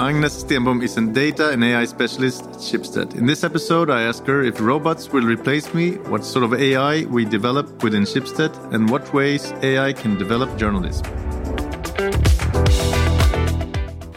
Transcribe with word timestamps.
Agnes 0.00 0.42
Stenbom 0.42 0.82
is 0.82 0.96
a 0.96 1.02
data 1.02 1.50
and 1.50 1.62
AI 1.62 1.84
specialist 1.84 2.46
at 2.46 2.54
Schibsted. 2.54 3.14
In 3.16 3.26
this 3.26 3.44
episode, 3.44 3.90
I 3.90 4.00
ask 4.00 4.24
her 4.24 4.42
if 4.42 4.58
robots 4.58 5.12
will 5.12 5.24
replace 5.24 5.74
me, 5.74 5.98
what 6.08 6.24
sort 6.24 6.42
of 6.42 6.54
AI 6.54 7.04
we 7.04 7.26
develop 7.26 7.82
within 7.82 8.04
Schibsted, 8.04 8.50
and 8.72 8.88
what 8.88 9.12
ways 9.12 9.52
AI 9.62 9.92
can 9.92 10.16
develop 10.16 10.56
journalism. 10.56 11.04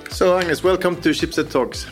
So, 0.09 0.39
Agnes, 0.39 0.63
welcome 0.63 0.95
to 1.01 1.09
Schibsted 1.09 1.51
Talks. 1.51 1.85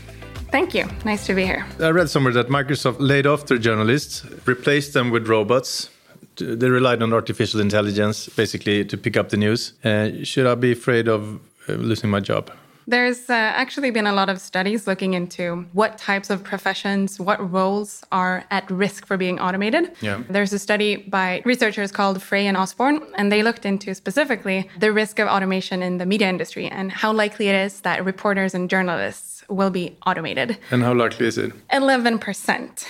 Thank 0.52 0.74
you. 0.74 0.86
Nice 1.04 1.26
to 1.26 1.34
be 1.34 1.44
here. 1.44 1.66
I 1.82 1.90
read 1.90 2.10
somewhere 2.10 2.32
that 2.32 2.48
Microsoft 2.48 2.96
laid 3.00 3.28
off 3.28 3.48
their 3.48 3.58
journalists, 3.58 4.24
replaced 4.46 4.94
them 4.94 5.12
with 5.12 5.28
robots. 5.28 5.90
They 6.38 6.70
relied 6.70 7.04
on 7.04 7.12
artificial 7.12 7.60
intelligence 7.60 8.30
basically 8.30 8.86
to 8.86 8.98
pick 8.98 9.18
up 9.18 9.30
the 9.30 9.38
news. 9.38 9.74
Uh, 9.84 10.24
should 10.24 10.48
I 10.48 10.56
be 10.56 10.72
afraid 10.72 11.10
of 11.10 11.42
uh, 11.68 11.74
losing 11.74 12.10
my 12.10 12.22
job? 12.22 12.52
There's 12.88 13.30
uh, 13.30 13.34
actually 13.34 13.92
been 13.92 14.08
a 14.08 14.14
lot 14.14 14.30
of 14.30 14.40
studies 14.40 14.88
looking 14.88 15.14
into 15.14 15.66
what 15.74 15.98
types 15.98 16.30
of 16.30 16.44
professions, 16.44 17.20
what 17.20 17.52
roles 17.52 18.04
are 18.12 18.46
at 18.52 18.70
risk 18.70 19.06
for 19.06 19.18
being 19.18 19.40
automated. 19.40 19.92
Yeah. 20.02 20.24
There's 20.30 20.54
a 20.54 20.60
study 20.60 20.98
by 20.98 21.42
researchers 21.46 21.92
called 21.92 22.22
Frey 22.22 22.48
and 22.48 22.58
Osborne, 22.58 23.02
and 23.16 23.32
they 23.32 23.44
looked 23.44 23.66
into 23.66 23.94
specifically 23.96 24.70
the 24.80 24.92
risk 24.92 25.20
of 25.20 25.28
automation 25.28 25.84
in 25.84 25.98
the 25.98 26.06
media 26.06 26.30
industry 26.30 26.68
and 26.68 26.92
how 26.92 27.12
likely 27.12 27.48
it 27.50 27.56
is 27.56 27.82
that 27.82 28.04
reporters 28.04 28.54
and 28.54 28.70
journalists 28.70 29.44
will 29.52 29.70
be 29.70 29.98
automated. 30.06 30.58
And 30.72 30.82
how 30.82 30.94
likely 30.94 31.28
is 31.28 31.38
it? 31.38 31.52
11%. 31.70 32.86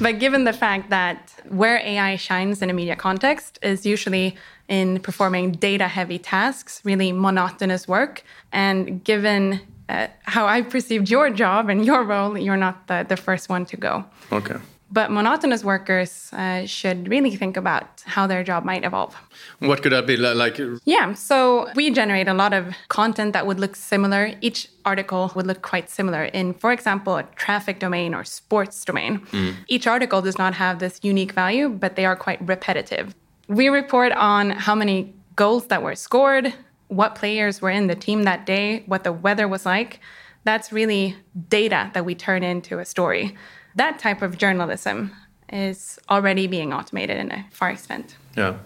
But 0.00 0.18
given 0.18 0.44
the 0.44 0.52
fact 0.52 0.90
that 0.90 1.32
where 1.48 1.78
AI 1.78 2.16
shines 2.16 2.62
in 2.62 2.70
a 2.70 2.72
media 2.72 2.96
context 2.96 3.58
is 3.62 3.84
usually 3.84 4.36
in 4.68 5.00
performing 5.00 5.52
data 5.52 5.88
heavy 5.88 6.18
tasks, 6.18 6.80
really 6.84 7.12
monotonous 7.12 7.86
work. 7.86 8.22
And 8.52 9.04
given 9.04 9.60
uh, 9.88 10.08
how 10.22 10.46
I 10.46 10.62
perceived 10.62 11.10
your 11.10 11.30
job 11.30 11.68
and 11.68 11.84
your 11.84 12.04
role, 12.04 12.38
you're 12.38 12.56
not 12.56 12.86
the, 12.86 13.04
the 13.08 13.16
first 13.16 13.48
one 13.48 13.66
to 13.66 13.76
go. 13.76 14.04
Okay. 14.32 14.56
But 14.90 15.10
monotonous 15.10 15.64
workers 15.64 16.30
uh, 16.32 16.66
should 16.66 17.08
really 17.08 17.34
think 17.34 17.56
about 17.56 18.02
how 18.06 18.28
their 18.28 18.44
job 18.44 18.64
might 18.64 18.84
evolve. 18.84 19.16
What 19.58 19.82
could 19.82 19.90
that 19.90 20.06
be 20.06 20.16
like? 20.16 20.60
Yeah, 20.84 21.14
so 21.14 21.68
we 21.74 21.90
generate 21.90 22.28
a 22.28 22.34
lot 22.34 22.52
of 22.52 22.76
content 22.88 23.32
that 23.32 23.44
would 23.44 23.58
look 23.58 23.74
similar. 23.74 24.34
Each 24.40 24.68
article 24.84 25.32
would 25.34 25.48
look 25.48 25.62
quite 25.62 25.90
similar 25.90 26.24
in, 26.26 26.54
for 26.54 26.70
example, 26.70 27.16
a 27.16 27.24
traffic 27.34 27.80
domain 27.80 28.14
or 28.14 28.22
sports 28.22 28.84
domain. 28.84 29.18
Mm. 29.32 29.56
Each 29.66 29.88
article 29.88 30.22
does 30.22 30.38
not 30.38 30.54
have 30.54 30.78
this 30.78 31.00
unique 31.02 31.32
value, 31.32 31.70
but 31.70 31.96
they 31.96 32.04
are 32.04 32.14
quite 32.14 32.38
repetitive. 32.46 33.16
We 33.48 33.68
report 33.68 34.12
on 34.12 34.50
how 34.50 34.74
many 34.74 35.14
goals 35.36 35.66
that 35.66 35.82
were 35.82 35.94
scored, 35.94 36.54
what 36.88 37.14
players 37.14 37.60
were 37.60 37.70
in 37.70 37.86
the 37.86 37.94
team 37.94 38.22
that 38.24 38.46
day, 38.46 38.82
what 38.86 39.04
the 39.04 39.12
weather 39.12 39.46
was 39.48 39.66
like. 39.66 40.00
That's 40.44 40.72
really 40.72 41.16
data 41.48 41.90
that 41.94 42.04
we 42.04 42.14
turn 42.14 42.42
into 42.42 42.78
a 42.78 42.84
story. 42.84 43.36
That 43.74 43.98
type 43.98 44.22
of 44.22 44.38
journalism 44.38 45.12
is 45.52 45.98
already 46.08 46.46
being 46.46 46.72
automated 46.72 47.18
in 47.18 47.30
a 47.32 47.46
far 47.50 47.70
extent. 47.70 48.16
Yeah. 48.36 48.56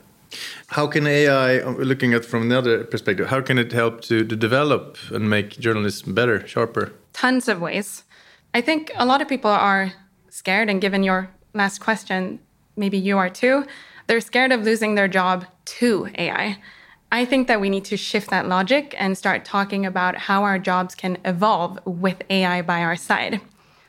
How 0.68 0.86
can 0.86 1.06
AI, 1.06 1.60
uh, 1.60 1.70
looking 1.70 2.12
at 2.12 2.24
from 2.24 2.42
another 2.42 2.84
perspective, 2.84 3.28
how 3.28 3.40
can 3.40 3.58
it 3.58 3.72
help 3.72 4.02
to, 4.02 4.24
to 4.24 4.36
develop 4.36 4.98
and 5.10 5.30
make 5.30 5.58
journalism 5.58 6.14
better, 6.14 6.46
sharper? 6.46 6.92
Tons 7.12 7.48
of 7.48 7.60
ways. 7.60 8.04
I 8.52 8.60
think 8.60 8.90
a 8.96 9.06
lot 9.06 9.22
of 9.22 9.28
people 9.28 9.50
are 9.50 9.92
scared, 10.28 10.68
and 10.68 10.80
given 10.80 11.02
your 11.02 11.30
last 11.54 11.78
question, 11.80 12.40
maybe 12.76 12.98
you 12.98 13.16
are 13.16 13.30
too, 13.30 13.64
they're 14.08 14.20
scared 14.20 14.50
of 14.50 14.64
losing 14.64 14.96
their 14.96 15.06
job 15.06 15.46
to 15.64 16.08
AI. 16.18 16.58
I 17.12 17.24
think 17.24 17.46
that 17.46 17.60
we 17.60 17.70
need 17.70 17.84
to 17.86 17.96
shift 17.96 18.30
that 18.30 18.48
logic 18.48 18.94
and 18.98 19.16
start 19.16 19.44
talking 19.44 19.86
about 19.86 20.16
how 20.16 20.42
our 20.42 20.58
jobs 20.58 20.94
can 20.94 21.18
evolve 21.24 21.78
with 21.86 22.22
AI 22.28 22.62
by 22.62 22.82
our 22.82 22.96
side. 22.96 23.40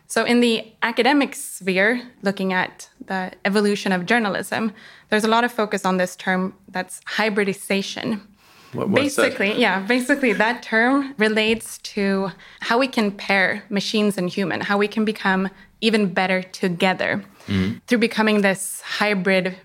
So, 0.07 0.25
in 0.25 0.39
the 0.39 0.65
academic 0.81 1.35
sphere, 1.35 2.01
looking 2.23 2.51
at 2.51 2.89
the 3.05 3.31
evolution 3.45 3.91
of 3.91 4.05
journalism, 4.05 4.71
there's 5.09 5.23
a 5.23 5.27
lot 5.27 5.43
of 5.43 5.51
focus 5.51 5.85
on 5.85 5.97
this 5.97 6.15
term 6.15 6.55
that's 6.67 7.01
hybridization. 7.05 8.21
What, 8.73 8.91
basically, 8.91 9.49
that? 9.49 9.59
yeah, 9.59 9.79
basically 9.81 10.33
that 10.33 10.63
term 10.63 11.13
relates 11.17 11.77
to 11.79 12.31
how 12.59 12.77
we 12.77 12.87
can 12.87 13.11
pair 13.11 13.63
machines 13.69 14.17
and 14.17 14.29
human, 14.29 14.61
how 14.61 14.77
we 14.77 14.87
can 14.87 15.05
become 15.05 15.49
even 15.81 16.11
better 16.13 16.41
together 16.41 17.23
mm. 17.47 17.81
through 17.87 17.99
becoming 17.99 18.41
this 18.41 18.81
hybrid 18.81 19.55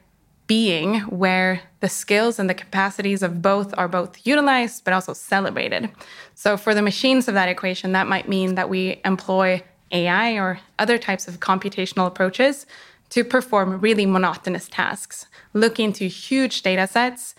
being 0.47 1.01
where 1.03 1.63
the 1.81 1.89
skills 1.89 2.39
and 2.39 2.51
the 2.51 2.55
capacities 2.55 3.23
of 3.23 3.41
both 3.41 3.73
are 3.79 3.89
both 3.89 4.27
utilized 4.27 4.85
but 4.85 4.93
also 4.93 5.13
celebrated. 5.13 5.91
So 6.35 6.57
for 6.57 6.75
the 6.75 6.83
machines 6.83 7.29
of 7.29 7.35
that 7.35 7.49
equation, 7.49 7.93
that 7.93 8.07
might 8.07 8.29
mean 8.29 8.55
that 8.55 8.69
we 8.69 9.01
employ 9.05 9.63
AI 9.91 10.33
or 10.33 10.61
other 10.79 10.99
types 10.99 11.29
of 11.29 11.41
computational 11.41 12.07
approaches 12.07 12.67
to 13.11 13.25
perform 13.25 13.81
really 13.81 14.07
monotonous 14.07 14.69
tasks, 14.69 15.27
look 15.53 15.79
into 15.79 16.07
huge 16.07 16.63
data 16.63 16.87
sets, 16.87 17.35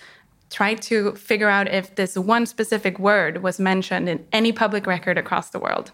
try 0.49 0.73
to 0.73 1.13
figure 1.15 1.49
out 1.49 1.67
if 1.67 1.95
this 1.95 2.17
one 2.17 2.45
specific 2.45 2.97
word 2.97 3.43
was 3.43 3.59
mentioned 3.59 4.07
in 4.07 4.25
any 4.31 4.51
public 4.51 4.87
record 4.87 5.17
across 5.17 5.49
the 5.49 5.59
world. 5.59 5.91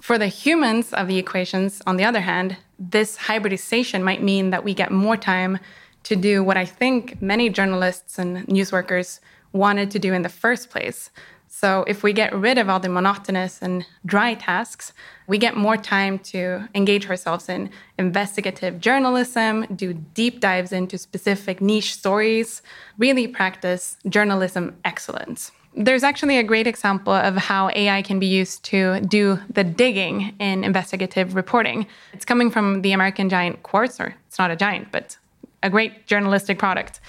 For 0.00 0.18
the 0.18 0.28
humans 0.28 0.92
of 0.92 1.08
the 1.08 1.18
equations, 1.18 1.82
on 1.86 1.98
the 1.98 2.04
other 2.04 2.20
hand, 2.20 2.56
this 2.78 3.16
hybridization 3.16 4.02
might 4.02 4.22
mean 4.22 4.50
that 4.50 4.64
we 4.64 4.74
get 4.74 4.90
more 4.90 5.16
time 5.16 5.58
to 6.04 6.16
do 6.16 6.42
what 6.42 6.56
I 6.56 6.64
think 6.64 7.20
many 7.20 7.48
journalists 7.48 8.18
and 8.18 8.46
news 8.48 8.72
workers 8.72 9.20
wanted 9.52 9.90
to 9.92 9.98
do 9.98 10.12
in 10.12 10.22
the 10.22 10.28
first 10.28 10.70
place. 10.70 11.10
So, 11.52 11.84
if 11.88 12.04
we 12.04 12.12
get 12.12 12.32
rid 12.32 12.58
of 12.58 12.68
all 12.68 12.78
the 12.78 12.88
monotonous 12.88 13.60
and 13.60 13.84
dry 14.06 14.34
tasks, 14.34 14.92
we 15.26 15.36
get 15.36 15.56
more 15.56 15.76
time 15.76 16.20
to 16.30 16.68
engage 16.76 17.10
ourselves 17.10 17.48
in 17.48 17.70
investigative 17.98 18.80
journalism, 18.80 19.66
do 19.74 19.92
deep 19.92 20.38
dives 20.38 20.70
into 20.70 20.96
specific 20.96 21.60
niche 21.60 21.94
stories, 21.94 22.62
really 22.98 23.26
practice 23.26 23.96
journalism 24.08 24.76
excellence. 24.84 25.50
There's 25.74 26.04
actually 26.04 26.38
a 26.38 26.44
great 26.44 26.68
example 26.68 27.12
of 27.12 27.36
how 27.36 27.70
AI 27.74 28.02
can 28.02 28.20
be 28.20 28.26
used 28.26 28.64
to 28.66 29.00
do 29.00 29.38
the 29.52 29.64
digging 29.64 30.34
in 30.38 30.62
investigative 30.62 31.34
reporting. 31.34 31.86
It's 32.12 32.24
coming 32.24 32.50
from 32.50 32.82
the 32.82 32.92
American 32.92 33.28
giant 33.28 33.64
Quartz, 33.64 34.00
or 34.00 34.14
it's 34.28 34.38
not 34.38 34.52
a 34.52 34.56
giant, 34.56 34.92
but 34.92 35.16
a 35.62 35.70
great 35.70 36.06
journalistic 36.06 36.58
product. 36.58 37.00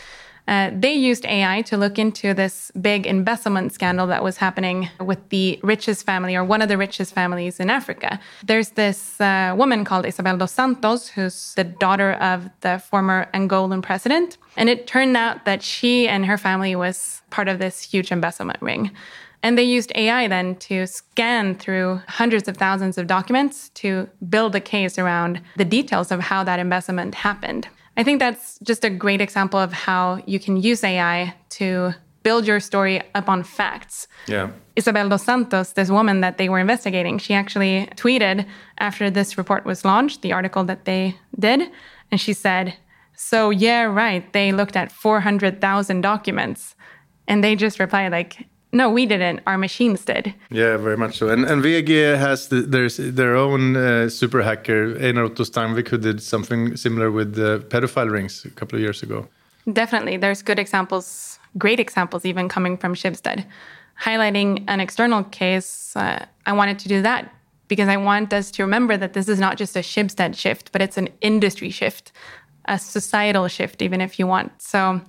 Uh, 0.48 0.72
they 0.74 0.94
used 0.94 1.26
AI 1.26 1.62
to 1.62 1.78
look 1.78 2.00
into 2.00 2.34
this 2.34 2.72
big 2.82 3.06
embezzlement 3.06 3.72
scandal 3.72 4.08
that 4.08 4.24
was 4.24 4.38
happening 4.38 4.90
with 5.00 5.30
the 5.30 5.60
richest 5.64 6.06
family 6.06 6.36
or 6.36 6.44
one 6.44 6.62
of 6.62 6.68
the 6.68 6.78
richest 6.78 7.14
families 7.14 7.60
in 7.60 7.70
Africa. 7.70 8.20
There's 8.44 8.72
this 8.72 9.22
uh, 9.22 9.54
woman 9.58 9.86
called 9.86 10.06
Isabel 10.06 10.38
dos 10.38 10.52
Santos, 10.52 11.10
who's 11.10 11.54
the 11.56 11.64
daughter 11.64 12.14
of 12.14 12.50
the 12.62 12.80
former 12.80 13.30
Angolan 13.34 13.82
president. 13.82 14.38
And 14.58 14.68
it 14.68 14.88
turned 14.88 15.16
out 15.16 15.46
that 15.46 15.62
she 15.62 16.08
and 16.08 16.26
her 16.26 16.38
family 16.38 16.76
was 16.76 17.22
part 17.30 17.48
of 17.48 17.60
this 17.60 17.82
huge 17.82 18.12
embezzlement 18.12 18.62
ring. 18.62 18.92
And 19.44 19.58
they 19.58 19.64
used 19.64 19.92
AI 19.96 20.28
then 20.28 20.56
to 20.58 20.86
scan 20.86 21.56
through 21.56 22.02
hundreds 22.08 22.48
of 22.48 22.58
thousands 22.58 22.98
of 22.98 23.08
documents 23.08 23.70
to 23.70 24.08
build 24.30 24.56
a 24.56 24.60
case 24.60 25.00
around 25.00 25.42
the 25.56 25.66
details 25.66 26.12
of 26.12 26.20
how 26.20 26.44
that 26.44 26.60
embezzlement 26.60 27.16
happened. 27.16 27.68
I 27.98 28.04
think 28.04 28.20
that's 28.20 28.58
just 28.60 28.86
a 28.86 28.90
great 28.90 29.22
example 29.22 29.60
of 29.60 29.74
how 29.74 30.22
you 30.26 30.40
can 30.40 30.58
use 30.58 30.84
AI 30.84 31.34
to 31.50 31.94
build 32.24 32.46
your 32.46 32.60
story 32.60 33.02
upon 33.16 33.44
facts. 33.44 34.08
Yeah. 34.28 34.52
Isabel 34.76 35.10
dos 35.10 35.24
Santos, 35.24 35.74
this 35.74 35.90
woman 35.90 36.22
that 36.22 36.38
they 36.38 36.50
were 36.50 36.60
investigating, 36.60 37.18
she 37.18 37.34
actually 37.34 37.88
tweeted 37.96 38.46
after 38.78 39.10
this 39.10 39.38
report 39.38 39.66
was 39.66 39.84
launched, 39.84 40.22
the 40.22 40.32
article 40.32 40.64
that 40.66 40.86
they 40.86 41.18
did, 41.38 41.70
and 42.12 42.22
she 42.22 42.34
said, 42.34 42.76
So, 43.16 43.50
yeah, 43.50 43.84
right, 43.84 44.32
they 44.34 44.52
looked 44.52 44.76
at 44.76 44.92
400,000 44.92 46.02
documents. 46.02 46.76
And 47.28 47.44
they 47.44 47.56
just 47.56 47.80
replied, 47.80 48.12
like, 48.12 48.48
no, 48.74 48.90
we 48.90 49.06
didn't. 49.06 49.42
Our 49.46 49.58
machines 49.58 50.06
did. 50.06 50.34
Yeah, 50.50 50.78
very 50.78 50.98
much 50.98 51.18
so. 51.18 51.30
And 51.30 51.46
and 51.46 51.64
VG 51.64 52.18
has 52.18 52.48
the, 52.48 52.62
there's 52.62 52.98
their 52.98 53.36
own 53.36 53.76
uh, 53.76 54.10
super 54.10 54.42
hacker, 54.42 54.98
Einar 54.98 55.26
Otto 55.26 55.44
who 55.44 55.98
did 55.98 56.22
something 56.22 56.78
similar 56.78 57.12
with 57.12 57.36
the 57.36 57.60
pedophile 57.70 58.10
rings 58.10 58.46
a 58.46 58.50
couple 58.50 58.78
of 58.78 58.82
years 58.82 59.04
ago. 59.04 59.28
Definitely, 59.72 60.18
there's 60.18 60.42
good 60.42 60.60
examples, 60.60 61.40
great 61.58 61.80
examples, 61.80 62.26
even 62.26 62.50
coming 62.50 62.78
from 62.78 62.96
Schibsted. 62.96 63.46
Highlighting 64.02 64.64
an 64.68 64.80
external 64.80 65.24
case, 65.26 65.96
uh, 65.96 66.26
I 66.46 66.54
wanted 66.54 66.80
to 66.80 66.88
do 66.88 67.02
that 67.04 67.32
because 67.68 67.88
I 67.88 67.98
want 67.98 68.34
us 68.34 68.52
to 68.52 68.64
remember 68.64 68.98
that 68.98 69.14
this 69.14 69.28
is 69.28 69.40
not 69.40 69.58
just 69.58 69.76
a 69.76 69.80
Schibsted 69.82 70.36
shift, 70.36 70.72
but 70.72 70.82
it's 70.82 70.98
an 70.98 71.10
industry 71.22 71.70
shift, 71.70 72.12
a 72.66 72.80
societal 72.80 73.48
shift, 73.48 73.82
even 73.82 74.02
if 74.02 74.18
you 74.18 74.28
want. 74.28 74.62
So 74.62 75.02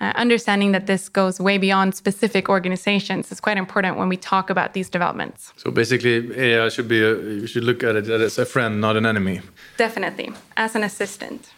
uh, 0.00 0.12
understanding 0.14 0.72
that 0.72 0.86
this 0.86 1.08
goes 1.08 1.40
way 1.40 1.58
beyond 1.58 1.94
specific 1.94 2.48
organizations 2.48 3.32
is 3.32 3.40
quite 3.40 3.56
important 3.56 3.96
when 3.96 4.08
we 4.08 4.16
talk 4.16 4.50
about 4.50 4.74
these 4.74 4.90
developments. 4.90 5.52
So 5.56 5.70
basically, 5.70 6.38
AI 6.38 6.68
should 6.68 6.88
be 6.88 7.02
a, 7.02 7.18
you 7.18 7.46
should 7.46 7.64
look 7.64 7.82
at 7.82 7.96
it 7.96 8.08
as 8.08 8.38
a 8.38 8.44
friend, 8.44 8.80
not 8.80 8.96
an 8.96 9.06
enemy. 9.06 9.40
Definitely, 9.76 10.32
as 10.56 10.74
an 10.74 10.84
assistant. 10.84 11.50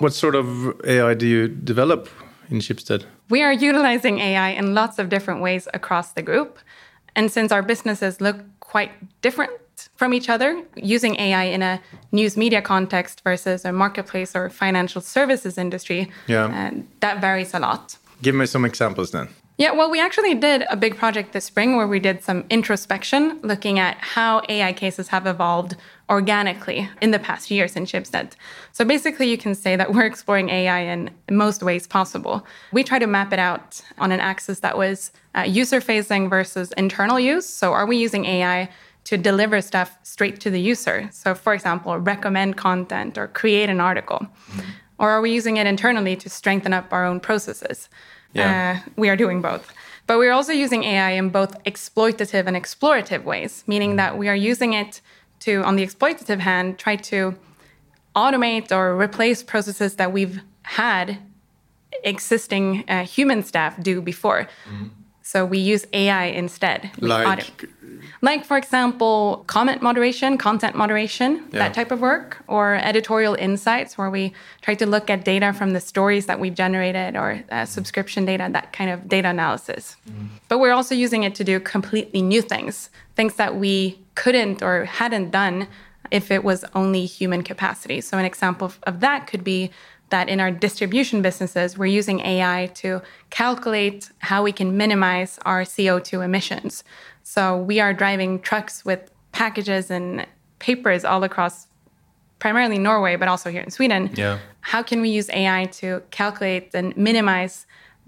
What 0.00 0.12
sort 0.14 0.34
of 0.34 0.80
AI 0.84 1.14
do 1.14 1.26
you 1.26 1.48
develop 1.48 2.08
in 2.48 2.58
Schibsted? 2.60 3.04
We 3.28 3.42
are 3.42 3.52
utilizing 3.52 4.18
AI 4.18 4.50
in 4.50 4.74
lots 4.74 4.98
of 4.98 5.08
different 5.08 5.40
ways 5.40 5.68
across 5.72 6.12
the 6.12 6.22
group. 6.22 6.58
And 7.14 7.30
since 7.30 7.52
our 7.52 7.62
businesses 7.62 8.20
look 8.20 8.36
quite 8.60 8.92
different 9.20 9.52
from 9.96 10.12
each 10.12 10.28
other, 10.28 10.62
using 10.76 11.14
AI 11.20 11.44
in 11.44 11.62
a 11.62 11.80
news 12.12 12.36
media 12.36 12.62
context 12.62 13.22
versus 13.24 13.64
a 13.64 13.72
marketplace 13.72 14.36
or 14.36 14.50
financial 14.50 15.00
services 15.00 15.56
industry, 15.58 16.10
Yeah. 16.26 16.44
uh, 16.46 16.82
that 17.00 17.20
varies 17.20 17.54
a 17.54 17.58
lot. 17.58 17.96
Give 18.22 18.34
me 18.34 18.46
some 18.46 18.64
examples 18.64 19.10
then. 19.10 19.28
Yeah, 19.56 19.72
well, 19.72 19.90
we 19.90 20.00
actually 20.00 20.34
did 20.34 20.64
a 20.70 20.76
big 20.76 20.96
project 20.96 21.32
this 21.34 21.44
spring 21.44 21.76
where 21.76 21.86
we 21.86 22.00
did 22.00 22.22
some 22.22 22.44
introspection 22.48 23.38
looking 23.42 23.78
at 23.78 23.98
how 23.98 24.40
AI 24.48 24.72
cases 24.72 25.08
have 25.08 25.26
evolved 25.26 25.76
organically 26.08 26.88
in 27.02 27.10
the 27.10 27.18
past 27.18 27.50
years 27.50 27.76
in 27.76 27.84
Schibsted. 27.84 28.32
So 28.72 28.84
basically, 28.86 29.28
you 29.30 29.36
can 29.36 29.54
say 29.54 29.76
that 29.76 29.92
we're 29.92 30.06
exploring 30.06 30.48
AI 30.48 30.80
in 30.80 31.10
most 31.30 31.62
ways 31.62 31.86
possible. 31.86 32.46
We 32.72 32.82
try 32.84 32.98
to 32.98 33.06
map 33.06 33.32
it 33.34 33.38
out 33.38 33.82
on 33.98 34.12
an 34.12 34.20
axis 34.20 34.60
that 34.60 34.78
was 34.78 35.12
uh, 35.34 35.42
user 35.42 35.80
facing 35.80 36.30
versus 36.30 36.72
internal 36.78 37.20
use. 37.20 37.46
So, 37.46 37.72
are 37.74 37.86
we 37.86 37.96
using 37.98 38.24
AI 38.24 38.68
to 39.04 39.16
deliver 39.16 39.60
stuff 39.60 39.98
straight 40.02 40.40
to 40.40 40.50
the 40.50 40.60
user? 40.60 41.08
So, 41.12 41.34
for 41.34 41.54
example, 41.54 41.96
recommend 41.98 42.56
content 42.56 43.18
or 43.18 43.28
create 43.28 43.68
an 43.68 43.80
article. 43.80 44.26
Or 44.98 45.10
are 45.10 45.20
we 45.20 45.30
using 45.32 45.56
it 45.56 45.66
internally 45.66 46.16
to 46.16 46.28
strengthen 46.28 46.72
up 46.72 46.92
our 46.92 47.04
own 47.06 47.20
processes? 47.20 47.88
Yeah. 48.32 48.80
Uh, 48.86 48.90
we 48.96 49.08
are 49.08 49.16
doing 49.16 49.40
both. 49.40 49.72
But 50.06 50.18
we're 50.18 50.32
also 50.32 50.52
using 50.52 50.84
AI 50.84 51.10
in 51.12 51.30
both 51.30 51.62
exploitative 51.64 52.46
and 52.46 52.56
explorative 52.56 53.24
ways, 53.24 53.64
meaning 53.66 53.96
that 53.96 54.18
we 54.18 54.28
are 54.28 54.34
using 54.34 54.72
it 54.74 55.00
to, 55.40 55.62
on 55.64 55.76
the 55.76 55.86
exploitative 55.86 56.40
hand, 56.40 56.78
try 56.78 56.96
to 56.96 57.34
automate 58.14 58.72
or 58.72 59.00
replace 59.00 59.42
processes 59.42 59.96
that 59.96 60.12
we've 60.12 60.40
had 60.62 61.18
existing 62.04 62.84
uh, 62.88 63.04
human 63.04 63.42
staff 63.42 63.80
do 63.82 64.00
before. 64.00 64.48
So 65.22 65.44
we 65.44 65.58
use 65.58 65.86
AI 65.92 66.24
instead. 66.26 66.90
Like- 67.26 67.68
like 68.22 68.44
for 68.44 68.56
example, 68.58 69.44
comment 69.46 69.80
moderation, 69.82 70.36
content 70.36 70.76
moderation, 70.76 71.30
Yeah. 71.52 71.60
that 71.60 71.74
type 71.74 71.90
of 71.90 72.00
work, 72.00 72.38
or 72.46 72.74
editorial 72.74 73.34
insights, 73.34 73.96
where 73.96 74.10
we 74.10 74.32
try 74.60 74.74
to 74.74 74.86
look 74.86 75.08
at 75.10 75.24
data 75.24 75.52
from 75.52 75.70
the 75.72 75.80
stories 75.80 76.26
that 76.26 76.38
we've 76.38 76.54
generated 76.54 77.16
or 77.16 77.42
uh, 77.50 77.64
subscription 77.64 78.24
data, 78.26 78.48
that 78.52 78.72
kind 78.72 78.90
of 78.90 79.08
data 79.08 79.28
analysis. 79.28 79.96
But 80.48 80.58
we're 80.58 80.72
also 80.72 80.94
using 80.94 81.22
it 81.22 81.34
to 81.36 81.44
do 81.44 81.60
completely 81.60 82.20
new 82.22 82.42
things, 82.42 82.90
things 83.16 83.34
that 83.36 83.56
we 83.56 83.98
couldn't 84.16 84.62
or 84.62 84.84
hadn't 84.84 85.30
done 85.30 85.66
if 86.10 86.30
it 86.30 86.42
was 86.44 86.64
only 86.74 87.06
human 87.06 87.42
capacity. 87.42 88.00
So, 88.00 88.18
an 88.18 88.24
example 88.24 88.66
of- 88.66 88.78
of 88.82 89.00
that 89.00 89.26
could 89.28 89.44
be 89.44 89.70
that 90.10 90.28
in 90.28 90.40
our 90.40 90.50
distribution 90.50 91.22
businesses, 91.22 91.78
we're 91.78 91.86
using 92.00 92.18
AI 92.20 92.66
to 92.74 93.00
calculate 93.30 94.10
how 94.18 94.42
we 94.42 94.50
can 94.52 94.76
minimize 94.76 95.38
our 95.46 95.64
CO2 95.64 96.20
emissions. 96.20 96.82
So 97.34 97.56
we 97.58 97.78
are 97.78 97.94
driving 97.94 98.40
trucks 98.40 98.84
with 98.84 99.00
packages 99.30 99.88
and 99.88 100.26
papers 100.58 101.04
all 101.04 101.22
across 101.22 101.68
primarily 102.40 102.76
Norway, 102.76 103.14
but 103.14 103.28
also 103.28 103.50
here 103.50 103.60
in 103.62 103.70
Sweden. 103.70 104.10
Yeah. 104.16 104.38
How 104.62 104.82
can 104.82 105.00
we 105.00 105.10
use 105.10 105.30
AI 105.30 105.66
to 105.80 106.02
calculate 106.10 106.74
and 106.74 106.96
minimize 106.96 107.66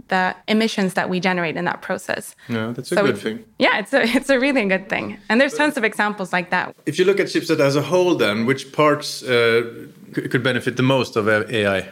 the 0.09 0.35
emissions 0.49 0.95
that 0.95 1.09
we 1.09 1.21
generate 1.21 1.57
in 1.57 1.65
that 1.67 1.83
process? 1.83 2.35
Yeah, 2.49 2.73
that's 2.75 2.91
a 2.91 2.97
So 2.97 3.03
good 3.07 3.15
it- 3.17 3.23
thing. 3.23 3.45
Yeah, 3.61 3.79
it's 3.79 3.93
a 3.93 4.03
it's 4.19 4.29
a 4.31 4.41
really 4.41 4.65
good 4.75 4.89
thing. 4.89 5.19
And 5.29 5.41
there's 5.41 5.55
tons 5.55 5.77
of 5.77 5.85
examples 5.85 6.33
like 6.33 6.51
that. 6.51 6.75
If 6.87 6.99
you 6.99 7.05
look 7.05 7.21
at 7.21 7.27
Schibsted 7.29 7.61
as 7.61 7.77
a 7.77 7.83
whole, 7.83 8.17
then 8.17 8.45
which 8.45 8.73
parts 8.73 9.23
uh, 9.23 9.63
could 10.33 10.43
benefit 10.43 10.77
the 10.77 10.83
most 10.83 11.17
of 11.17 11.29
uh, 11.29 11.45
AI? 11.49 11.89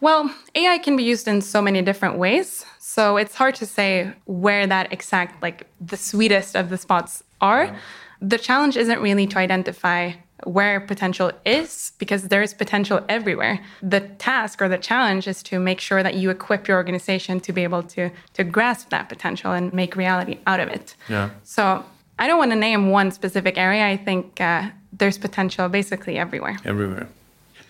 Well, 0.00 0.34
AI 0.54 0.78
can 0.78 0.96
be 0.96 1.02
used 1.02 1.28
in 1.28 1.40
so 1.40 1.60
many 1.60 1.82
different 1.82 2.16
ways. 2.18 2.64
So 2.78 3.16
it's 3.16 3.34
hard 3.34 3.54
to 3.56 3.66
say 3.66 4.12
where 4.24 4.66
that 4.66 4.92
exact, 4.92 5.42
like 5.42 5.66
the 5.80 5.96
sweetest 5.96 6.56
of 6.56 6.70
the 6.70 6.78
spots 6.78 7.22
are. 7.40 7.76
The 8.20 8.38
challenge 8.38 8.76
isn't 8.76 9.00
really 9.00 9.26
to 9.28 9.38
identify 9.38 10.12
where 10.44 10.80
potential 10.80 11.32
is 11.44 11.92
because 11.98 12.28
there 12.28 12.42
is 12.42 12.54
potential 12.54 13.04
everywhere. 13.08 13.60
The 13.82 14.00
task 14.00 14.62
or 14.62 14.68
the 14.68 14.78
challenge 14.78 15.28
is 15.28 15.42
to 15.44 15.58
make 15.58 15.80
sure 15.80 16.02
that 16.02 16.14
you 16.14 16.30
equip 16.30 16.66
your 16.66 16.76
organization 16.78 17.40
to 17.40 17.52
be 17.52 17.62
able 17.62 17.82
to 17.94 18.10
to 18.34 18.44
grasp 18.44 18.90
that 18.90 19.08
potential 19.08 19.52
and 19.52 19.72
make 19.72 19.96
reality 19.96 20.38
out 20.46 20.60
of 20.60 20.68
it. 20.68 20.94
Yeah. 21.08 21.30
So 21.42 21.84
I 22.18 22.26
don't 22.26 22.38
want 22.38 22.52
to 22.52 22.56
name 22.56 22.90
one 22.90 23.10
specific 23.10 23.58
area. 23.58 23.86
I 23.86 23.96
think 23.96 24.40
uh, 24.40 24.70
there's 24.92 25.18
potential 25.18 25.68
basically 25.68 26.18
everywhere. 26.18 26.56
Everywhere. 26.64 27.08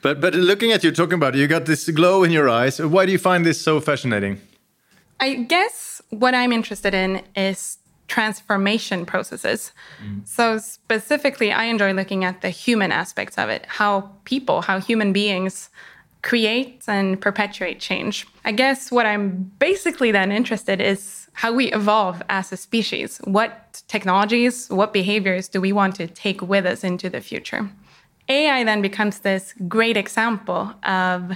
But 0.02 0.20
but 0.20 0.34
looking 0.34 0.72
at 0.72 0.82
you 0.84 0.92
talking 0.92 1.14
about 1.14 1.34
it, 1.34 1.38
you 1.38 1.46
got 1.46 1.66
this 1.66 1.88
glow 1.90 2.24
in 2.24 2.30
your 2.30 2.48
eyes. 2.48 2.80
Why 2.80 3.06
do 3.06 3.12
you 3.12 3.18
find 3.18 3.44
this 3.44 3.60
so 3.60 3.80
fascinating? 3.80 4.40
I 5.20 5.34
guess 5.34 6.00
what 6.10 6.34
I'm 6.34 6.52
interested 6.52 6.94
in 6.94 7.22
is 7.36 7.78
transformation 8.08 9.06
processes. 9.06 9.72
Mm-hmm. 10.02 10.20
So, 10.24 10.58
specifically, 10.58 11.52
I 11.52 11.64
enjoy 11.64 11.92
looking 11.92 12.24
at 12.24 12.40
the 12.40 12.50
human 12.50 12.92
aspects 12.92 13.38
of 13.38 13.48
it 13.48 13.64
how 13.66 14.10
people, 14.24 14.62
how 14.62 14.80
human 14.80 15.12
beings 15.12 15.70
create 16.22 16.84
and 16.86 17.18
perpetuate 17.20 17.80
change. 17.80 18.26
I 18.44 18.52
guess 18.52 18.90
what 18.90 19.06
I'm 19.06 19.50
basically 19.58 20.10
then 20.12 20.32
interested 20.32 20.80
is 20.80 21.28
how 21.32 21.52
we 21.52 21.72
evolve 21.72 22.22
as 22.28 22.52
a 22.52 22.56
species. 22.56 23.18
What 23.24 23.82
technologies, 23.88 24.68
what 24.68 24.92
behaviors 24.92 25.48
do 25.48 25.60
we 25.60 25.72
want 25.72 25.94
to 25.96 26.06
take 26.06 26.42
with 26.42 26.66
us 26.66 26.84
into 26.84 27.08
the 27.08 27.20
future? 27.20 27.70
AI 28.30 28.62
then 28.64 28.80
becomes 28.80 29.18
this 29.18 29.54
great 29.68 29.96
example 29.96 30.72
of 30.84 31.32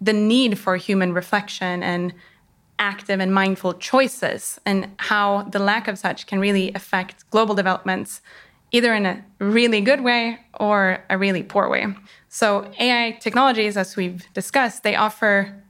the 0.00 0.12
need 0.12 0.58
for 0.58 0.76
human 0.76 1.14
reflection 1.14 1.82
and 1.82 2.12
active 2.78 3.18
and 3.18 3.32
mindful 3.32 3.72
choices 3.72 4.60
and 4.66 4.90
how 4.98 5.42
the 5.44 5.58
lack 5.58 5.88
of 5.88 5.98
such 5.98 6.26
can 6.26 6.38
really 6.38 6.70
affect 6.74 7.28
global 7.30 7.54
developments 7.54 8.20
either 8.72 8.92
in 8.94 9.06
a 9.06 9.24
really 9.38 9.80
good 9.80 10.02
way 10.02 10.38
or 10.60 11.02
a 11.08 11.16
really 11.16 11.42
poor 11.42 11.68
way. 11.70 11.86
So 12.28 12.70
AI 12.78 13.16
technologies 13.20 13.78
as 13.78 13.96
we've 13.96 14.30
discussed, 14.34 14.82
they 14.82 14.96
offer 14.96 15.62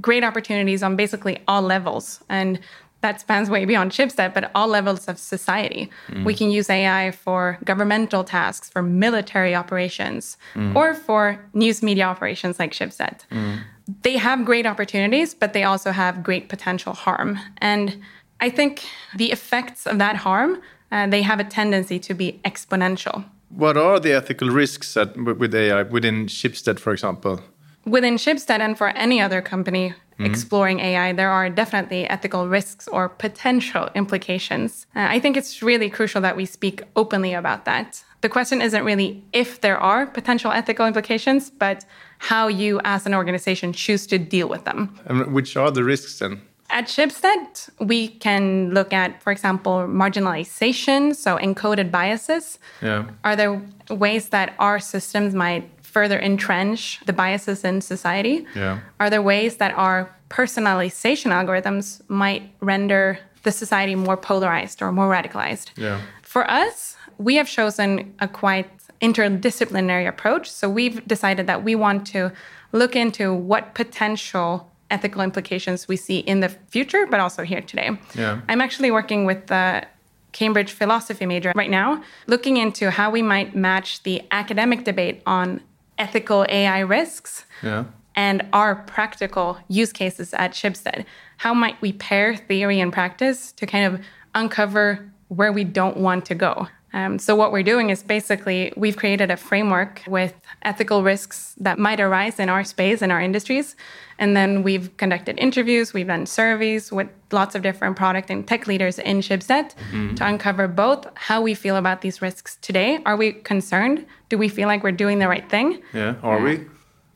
great 0.00 0.24
opportunities 0.24 0.82
on 0.82 0.96
basically 0.96 1.42
all 1.46 1.60
levels 1.60 2.24
and 2.30 2.58
that 3.02 3.20
spans 3.20 3.50
way 3.50 3.64
beyond 3.64 3.92
Schibsted, 3.92 4.32
but 4.32 4.50
all 4.54 4.68
levels 4.68 5.06
of 5.06 5.18
society. 5.18 5.90
Mm. 6.08 6.24
We 6.24 6.34
can 6.34 6.50
use 6.50 6.70
AI 6.70 7.10
for 7.10 7.58
governmental 7.64 8.24
tasks, 8.24 8.70
for 8.70 8.82
military 8.82 9.54
operations, 9.54 10.38
mm. 10.54 10.74
or 10.74 10.94
for 10.94 11.38
news 11.52 11.82
media 11.82 12.04
operations 12.04 12.58
like 12.58 12.72
Schibsted. 12.72 13.20
Mm. 13.30 13.60
They 14.02 14.16
have 14.16 14.44
great 14.44 14.66
opportunities, 14.66 15.34
but 15.34 15.52
they 15.52 15.64
also 15.64 15.90
have 15.90 16.22
great 16.22 16.48
potential 16.48 16.94
harm. 16.94 17.38
And 17.58 18.00
I 18.40 18.48
think 18.48 18.84
the 19.16 19.32
effects 19.32 19.86
of 19.86 19.98
that 19.98 20.16
harm, 20.16 20.60
uh, 20.90 21.06
they 21.08 21.22
have 21.22 21.40
a 21.40 21.44
tendency 21.44 21.98
to 21.98 22.14
be 22.14 22.40
exponential. 22.44 23.24
What 23.50 23.76
are 23.76 24.00
the 24.00 24.12
ethical 24.14 24.48
risks 24.48 24.94
that, 24.94 25.16
with 25.16 25.54
AI 25.54 25.82
within 25.82 26.26
Schibsted, 26.26 26.78
for 26.78 26.92
example? 26.92 27.40
within 27.84 28.16
Schibsted 28.16 28.60
and 28.60 28.78
for 28.78 28.88
any 28.88 29.20
other 29.20 29.42
company 29.42 29.94
exploring 30.18 30.80
AI, 30.80 31.12
there 31.12 31.30
are 31.30 31.48
definitely 31.50 32.08
ethical 32.08 32.48
risks 32.48 32.88
or 32.88 33.08
potential 33.08 33.88
implications. 33.94 34.86
Uh, 34.94 35.06
I 35.10 35.20
think 35.20 35.36
it's 35.36 35.62
really 35.62 35.90
crucial 35.90 36.20
that 36.22 36.36
we 36.36 36.46
speak 36.46 36.82
openly 36.96 37.34
about 37.34 37.64
that. 37.64 38.04
The 38.20 38.28
question 38.28 38.62
isn't 38.62 38.84
really 38.84 39.24
if 39.32 39.60
there 39.60 39.78
are 39.78 40.06
potential 40.06 40.52
ethical 40.52 40.86
implications, 40.86 41.50
but 41.50 41.84
how 42.18 42.46
you 42.46 42.80
as 42.84 43.04
an 43.04 43.14
organization 43.14 43.72
choose 43.72 44.06
to 44.06 44.18
deal 44.18 44.48
with 44.48 44.64
them. 44.64 44.96
And 45.06 45.32
which 45.32 45.56
are 45.56 45.72
the 45.72 45.82
risks 45.82 46.18
then? 46.20 46.40
At 46.70 46.86
Schibsted, 46.86 47.68
we 47.80 48.08
can 48.08 48.70
look 48.72 48.94
at, 48.94 49.22
for 49.22 49.30
example, 49.30 49.86
marginalization, 49.86 51.14
so 51.14 51.36
encoded 51.36 51.90
biases. 51.90 52.58
Yeah. 52.80 53.10
Are 53.24 53.36
there 53.36 53.60
ways 53.90 54.30
that 54.30 54.54
our 54.58 54.78
systems 54.78 55.34
might 55.34 55.68
further 55.92 56.18
entrench 56.18 57.00
the 57.06 57.12
biases 57.12 57.64
in 57.64 57.80
society? 57.80 58.46
Yeah. 58.56 58.80
Are 58.98 59.10
there 59.10 59.22
ways 59.22 59.56
that 59.56 59.72
our 59.76 60.14
personalization 60.30 61.30
algorithms 61.38 62.00
might 62.08 62.42
render 62.60 63.18
the 63.42 63.52
society 63.52 63.94
more 63.94 64.16
polarized 64.16 64.80
or 64.82 64.90
more 64.90 65.08
radicalized? 65.08 65.68
Yeah. 65.76 66.00
For 66.22 66.50
us, 66.50 66.96
we 67.18 67.34
have 67.36 67.48
chosen 67.48 68.14
a 68.20 68.26
quite 68.26 68.70
interdisciplinary 69.02 70.08
approach. 70.08 70.50
So 70.50 70.70
we've 70.70 71.06
decided 71.06 71.46
that 71.46 71.62
we 71.62 71.74
want 71.74 72.06
to 72.08 72.32
look 72.72 72.96
into 72.96 73.34
what 73.34 73.74
potential 73.74 74.70
ethical 74.90 75.20
implications 75.20 75.88
we 75.88 75.96
see 75.96 76.18
in 76.20 76.40
the 76.40 76.48
future, 76.48 77.06
but 77.06 77.20
also 77.20 77.42
here 77.42 77.60
today. 77.60 77.90
Yeah. 78.14 78.40
I'm 78.48 78.60
actually 78.60 78.90
working 78.90 79.26
with 79.26 79.48
the 79.48 79.86
Cambridge 80.32 80.72
philosophy 80.72 81.26
major 81.26 81.52
right 81.54 81.70
now, 81.70 82.02
looking 82.26 82.56
into 82.56 82.90
how 82.90 83.10
we 83.10 83.20
might 83.20 83.54
match 83.54 84.02
the 84.02 84.22
academic 84.30 84.84
debate 84.84 85.22
on 85.26 85.60
ethical 86.02 86.44
AI 86.48 86.80
risks 86.80 87.44
Yeah. 87.62 87.84
and 88.16 88.42
our 88.52 88.74
practical 88.74 89.58
use 89.68 89.92
cases 89.92 90.34
at 90.34 90.52
Schibsted. 90.52 91.04
How 91.38 91.54
might 91.54 91.80
we 91.80 91.92
pair 91.92 92.34
theory 92.36 92.80
and 92.80 92.92
practice 92.92 93.52
to 93.52 93.66
kind 93.66 93.84
of 93.94 94.00
uncover 94.34 94.84
where 95.28 95.52
we 95.52 95.64
don't 95.64 95.96
want 95.96 96.24
to 96.26 96.34
go? 96.34 96.66
Um, 96.94 97.18
so, 97.18 97.34
what 97.34 97.52
we're 97.52 97.62
doing 97.62 97.90
is 97.90 98.02
basically 98.02 98.72
we've 98.76 98.96
created 98.96 99.30
a 99.30 99.36
framework 99.36 100.02
with 100.06 100.34
ethical 100.62 101.02
risks 101.02 101.54
that 101.58 101.78
might 101.78 102.00
arise 102.00 102.38
in 102.38 102.48
our 102.48 102.64
space, 102.64 103.02
in 103.02 103.10
our 103.10 103.20
industries. 103.20 103.76
And 104.18 104.36
then 104.36 104.62
we've 104.62 104.94
conducted 104.98 105.38
interviews, 105.38 105.92
we've 105.92 106.06
done 106.06 106.26
surveys 106.26 106.92
with 106.92 107.08
lots 107.32 107.54
of 107.54 107.62
different 107.62 107.96
product 107.96 108.30
and 108.30 108.46
tech 108.46 108.66
leaders 108.66 108.98
in 108.98 109.18
Schibsted 109.18 109.74
mm-hmm. 109.74 110.14
to 110.14 110.26
uncover 110.26 110.68
both 110.68 111.06
how 111.14 111.40
we 111.40 111.54
feel 111.54 111.76
about 111.76 112.02
these 112.02 112.22
risks 112.22 112.56
today. 112.60 112.98
Are 113.06 113.16
we 113.16 113.32
concerned? 113.32 114.06
Do 114.28 114.38
we 114.38 114.48
feel 114.48 114.68
like 114.68 114.82
we're 114.82 114.92
doing 114.92 115.18
the 115.18 115.28
right 115.28 115.48
thing? 115.48 115.82
Yeah, 115.92 116.16
are 116.22 116.38
uh, 116.38 116.44
we? 116.44 116.66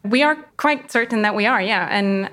We 0.04 0.22
are 0.22 0.36
quite 0.56 0.90
certain 0.90 1.22
that 1.22 1.34
we 1.34 1.46
are, 1.46 1.60
yeah. 1.60 1.88
And 1.90 2.30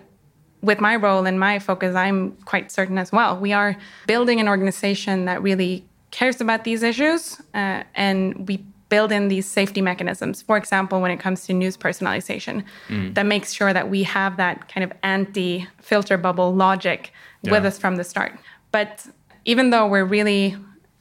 with 0.61 0.79
my 0.79 0.95
role 0.95 1.25
and 1.25 1.39
my 1.39 1.59
focus, 1.59 1.93
I'm 1.93 2.31
quite 2.45 2.71
certain 2.71 2.97
as 2.97 3.11
well. 3.11 3.37
We 3.37 3.51
are 3.51 3.75
building 4.07 4.39
an 4.39 4.47
organization 4.47 5.25
that 5.25 5.43
really 5.43 5.85
cares 6.13 6.39
about 6.39 6.63
these 6.63 6.83
issues, 6.83 7.41
uh, 7.55 7.83
and 7.95 8.47
we 8.47 8.63
build 8.87 9.11
in 9.11 9.27
these 9.27 9.47
safety 9.47 9.81
mechanisms. 9.81 10.43
For 10.43 10.55
example, 10.55 11.01
when 11.01 11.09
it 11.09 11.19
comes 11.19 11.47
to 11.47 11.53
news 11.53 11.75
personalization, 11.75 12.63
mm. 12.87 13.15
that 13.15 13.25
makes 13.25 13.51
sure 13.51 13.73
that 13.73 13.89
we 13.89 14.03
have 14.03 14.37
that 14.37 14.71
kind 14.71 14.83
of 14.83 14.93
anti 15.01 15.67
filter 15.81 16.17
bubble 16.17 16.53
logic 16.53 17.11
yeah. 17.41 17.51
with 17.51 17.65
us 17.65 17.79
from 17.79 17.95
the 17.95 18.03
start. 18.03 18.31
But 18.71 19.07
even 19.45 19.71
though 19.71 19.87
we're 19.87 20.05
really 20.05 20.55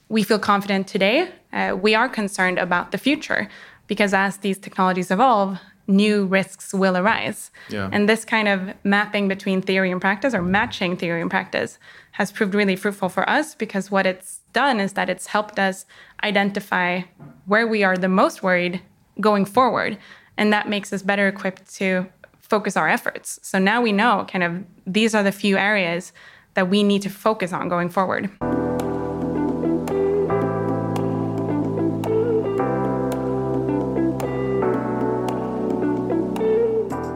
we 0.09 0.23
feel 0.23 0.38
confident 0.38 0.87
today, 0.88 1.28
uh, 1.52 1.76
we 1.87 1.95
are 1.95 2.09
concerned 2.09 2.59
about 2.59 2.92
the 2.92 2.99
future 2.99 3.49
because 3.87 4.14
as 4.14 4.38
these 4.38 4.59
technologies 4.59 5.11
evolve, 5.11 5.59
new 5.87 6.26
risks 6.26 6.73
will 6.73 6.97
arise. 6.97 7.50
Yeah. 7.69 7.88
And 7.92 8.09
this 8.09 8.25
kind 8.25 8.49
of 8.49 8.75
mapping 8.85 9.26
between 9.28 9.61
theory 9.62 9.90
and 9.90 10.00
practice 10.00 10.35
or 10.35 10.42
matching 10.42 10.97
theory 10.97 11.21
and 11.21 11.31
practice 11.31 11.78
has 12.12 12.31
proved 12.31 12.54
really 12.54 12.76
fruitful 12.76 13.09
for 13.09 13.28
us 13.28 13.54
because 13.54 13.90
what 13.90 14.07
it's 14.07 14.41
done 14.52 14.80
is 14.80 14.92
that 14.94 15.09
it's 15.09 15.26
helped 15.26 15.59
us 15.59 15.85
identify 16.23 17.02
where 17.47 17.66
we 17.66 17.82
are 17.82 17.97
the 17.97 18.09
most 18.09 18.42
worried 18.42 18.80
going 19.21 19.44
forward. 19.44 19.99
And 20.37 20.52
that 20.52 20.68
makes 20.68 20.92
us 20.92 21.02
better 21.02 21.28
equipped 21.28 21.73
to 21.76 22.06
focus 22.40 22.76
our 22.76 22.88
efforts. 22.88 23.38
So 23.42 23.59
now 23.59 23.80
we 23.82 23.92
know 23.92 24.26
kind 24.28 24.44
of 24.44 24.64
these 24.87 25.14
are 25.14 25.23
the 25.23 25.32
few 25.32 25.56
areas 25.56 26.12
that 26.54 26.68
we 26.68 26.82
need 26.82 27.02
to 27.02 27.11
focus 27.11 27.52
on 27.52 27.68
going 27.68 27.88
forward. 27.88 28.30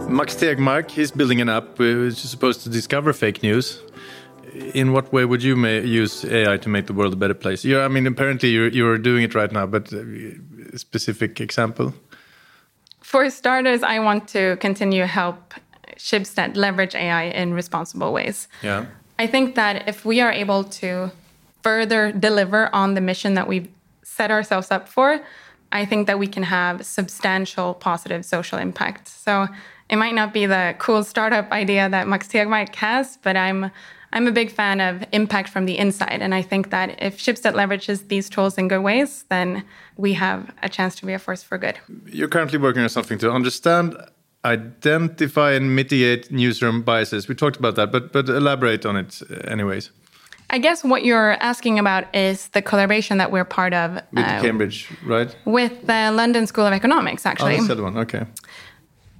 Max 0.08 0.34
Tegmark, 0.34 0.90
he's 0.90 1.10
building 1.10 1.42
an 1.42 1.50
app 1.50 1.78
which 1.78 2.24
is 2.24 2.30
supposed 2.30 2.62
to 2.62 2.70
discover 2.70 3.12
fake 3.12 3.42
news. 3.42 3.82
In 4.74 4.92
what 4.92 5.12
way 5.12 5.24
would 5.24 5.42
you 5.42 5.56
use 5.66 6.24
AI 6.24 6.56
to 6.58 6.68
make 6.68 6.86
the 6.86 6.92
world 6.92 7.12
a 7.12 7.16
better 7.16 7.34
place? 7.34 7.64
You're, 7.64 7.84
I 7.84 7.88
mean, 7.88 8.06
apparently 8.06 8.50
you're, 8.50 8.68
you're 8.68 8.98
doing 8.98 9.22
it 9.24 9.34
right 9.34 9.52
now, 9.52 9.66
but 9.66 9.92
a 9.92 10.78
specific 10.78 11.40
example? 11.40 11.92
For 13.00 13.30
starters, 13.30 13.82
I 13.82 13.98
want 14.00 14.28
to 14.28 14.56
continue 14.56 15.02
to 15.02 15.06
help 15.06 15.54
Schibsted 15.96 16.56
leverage 16.56 16.94
AI 16.94 17.24
in 17.24 17.54
responsible 17.54 18.12
ways. 18.12 18.48
Yeah. 18.62 18.86
I 19.18 19.26
think 19.26 19.54
that 19.54 19.88
if 19.88 20.04
we 20.04 20.20
are 20.20 20.32
able 20.32 20.64
to 20.64 21.10
further 21.62 22.12
deliver 22.12 22.74
on 22.74 22.94
the 22.94 23.00
mission 23.00 23.34
that 23.34 23.48
we've 23.48 23.68
set 24.02 24.30
ourselves 24.30 24.70
up 24.70 24.88
for, 24.88 25.20
I 25.72 25.84
think 25.84 26.06
that 26.06 26.18
we 26.18 26.26
can 26.26 26.42
have 26.44 26.84
substantial 26.84 27.74
positive 27.74 28.24
social 28.24 28.58
impact. 28.58 29.08
So 29.08 29.48
it 29.88 29.96
might 29.96 30.14
not 30.14 30.32
be 30.32 30.46
the 30.46 30.74
cool 30.78 31.02
startup 31.04 31.50
idea 31.52 31.88
that 31.88 32.08
Max 32.08 32.28
Tegmark 32.28 32.74
has, 32.76 33.18
but 33.22 33.36
I'm 33.36 33.70
I'm 34.12 34.26
a 34.26 34.32
big 34.32 34.50
fan 34.50 34.80
of 34.80 35.04
impact 35.12 35.48
from 35.48 35.66
the 35.66 35.76
inside. 35.78 36.20
And 36.22 36.34
I 36.34 36.42
think 36.42 36.70
that 36.70 37.02
if 37.02 37.18
Schibsted 37.18 37.54
leverages 37.54 38.08
these 38.08 38.28
tools 38.30 38.56
in 38.58 38.68
good 38.68 38.82
ways, 38.82 39.24
then 39.28 39.64
we 39.96 40.14
have 40.14 40.54
a 40.62 40.68
chance 40.68 40.94
to 40.96 41.06
be 41.06 41.12
a 41.12 41.18
force 41.18 41.42
for 41.42 41.58
good. 41.58 41.78
You're 42.06 42.28
currently 42.28 42.58
working 42.58 42.82
on 42.82 42.88
something 42.88 43.18
to 43.18 43.30
understand, 43.30 43.96
identify, 44.44 45.52
and 45.52 45.74
mitigate 45.74 46.30
newsroom 46.30 46.82
biases. 46.82 47.28
We 47.28 47.34
talked 47.34 47.56
about 47.56 47.74
that, 47.76 47.92
but 47.92 48.12
but 48.12 48.28
elaborate 48.28 48.86
on 48.86 48.96
it 48.96 49.22
anyways. 49.44 49.90
I 50.48 50.58
guess 50.58 50.84
what 50.84 51.04
you're 51.04 51.32
asking 51.42 51.78
about 51.80 52.14
is 52.14 52.48
the 52.48 52.62
collaboration 52.62 53.18
that 53.18 53.32
we're 53.32 53.44
part 53.44 53.74
of 53.74 53.94
with 54.12 54.24
uh, 54.24 54.40
Cambridge, 54.40 54.88
right? 55.04 55.34
With 55.44 55.86
the 55.86 56.12
London 56.12 56.46
School 56.46 56.64
of 56.66 56.72
Economics, 56.72 57.26
actually. 57.26 57.56
Oh, 57.56 57.64
that's 57.64 57.76
the 57.76 57.82
one. 57.82 57.98
Okay. 57.98 58.24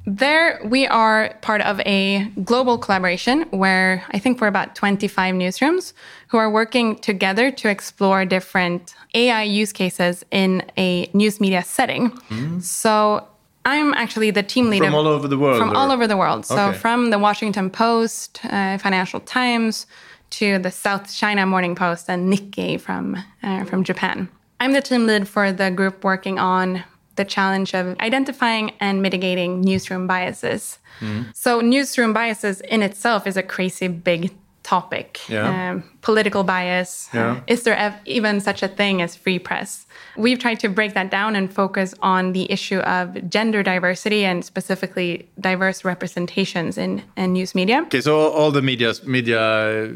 There, 0.06 0.60
we 0.64 0.86
are 0.86 1.34
part 1.42 1.62
of 1.62 1.80
a 1.80 2.30
global 2.44 2.78
collaboration 2.78 3.42
where 3.50 4.04
I 4.10 4.20
think 4.20 4.40
we're 4.40 4.46
about 4.46 4.76
25 4.76 5.34
newsrooms 5.34 5.92
who 6.28 6.38
are 6.38 6.48
working 6.48 6.96
together 6.96 7.50
to 7.50 7.68
explore 7.68 8.24
different 8.24 8.94
AI 9.14 9.42
use 9.42 9.72
cases 9.72 10.24
in 10.30 10.62
a 10.76 11.10
news 11.12 11.40
media 11.40 11.62
setting. 11.62 12.10
Mm. 12.30 12.62
So, 12.62 13.26
I'm 13.64 13.94
actually 13.94 14.30
the 14.30 14.44
team 14.44 14.70
leader 14.70 14.84
from 14.84 14.94
all 14.94 15.08
over 15.08 15.26
the 15.26 15.36
world. 15.36 15.58
From 15.58 15.70
or? 15.70 15.76
all 15.76 15.90
over 15.90 16.06
the 16.06 16.16
world. 16.16 16.46
So, 16.46 16.68
okay. 16.68 16.78
from 16.78 17.10
the 17.10 17.18
Washington 17.18 17.68
Post, 17.68 18.40
uh, 18.44 18.78
Financial 18.78 19.18
Times, 19.18 19.86
to 20.30 20.58
the 20.58 20.70
South 20.70 21.12
China 21.12 21.46
Morning 21.46 21.74
Post 21.74 22.08
and 22.08 22.32
Nikkei 22.32 22.80
from 22.80 23.16
uh, 23.42 23.64
from 23.64 23.82
Japan. 23.82 24.28
I'm 24.60 24.72
the 24.72 24.80
team 24.80 25.06
lead 25.06 25.28
for 25.28 25.52
the 25.52 25.70
group 25.70 26.04
working 26.04 26.38
on 26.38 26.84
the 27.16 27.24
challenge 27.24 27.74
of 27.74 27.98
identifying 28.00 28.72
and 28.80 29.02
mitigating 29.02 29.60
newsroom 29.60 30.06
biases. 30.06 30.78
Mm. 31.00 31.34
So, 31.34 31.60
newsroom 31.60 32.12
biases 32.12 32.60
in 32.62 32.82
itself 32.82 33.26
is 33.26 33.36
a 33.36 33.42
crazy 33.42 33.88
big 33.88 34.32
topic. 34.66 35.20
Yeah. 35.28 35.70
Um, 35.70 35.84
political 36.02 36.42
bias. 36.42 37.08
Yeah. 37.14 37.40
Is 37.46 37.62
there 37.62 37.76
ev- 37.76 38.00
even 38.04 38.40
such 38.40 38.64
a 38.64 38.68
thing 38.68 39.00
as 39.00 39.14
free 39.14 39.38
press? 39.38 39.86
We've 40.16 40.38
tried 40.38 40.58
to 40.60 40.68
break 40.68 40.92
that 40.94 41.08
down 41.08 41.36
and 41.36 41.52
focus 41.52 41.94
on 42.02 42.32
the 42.32 42.50
issue 42.50 42.80
of 42.80 43.30
gender 43.30 43.62
diversity 43.62 44.24
and 44.24 44.44
specifically 44.44 45.28
diverse 45.38 45.84
representations 45.84 46.78
in, 46.78 47.02
in 47.16 47.32
news 47.34 47.54
media. 47.54 47.82
Okay, 47.82 48.00
so 48.00 48.32
all 48.32 48.50
the 48.50 48.62
media 48.62 48.92
media 49.04 49.94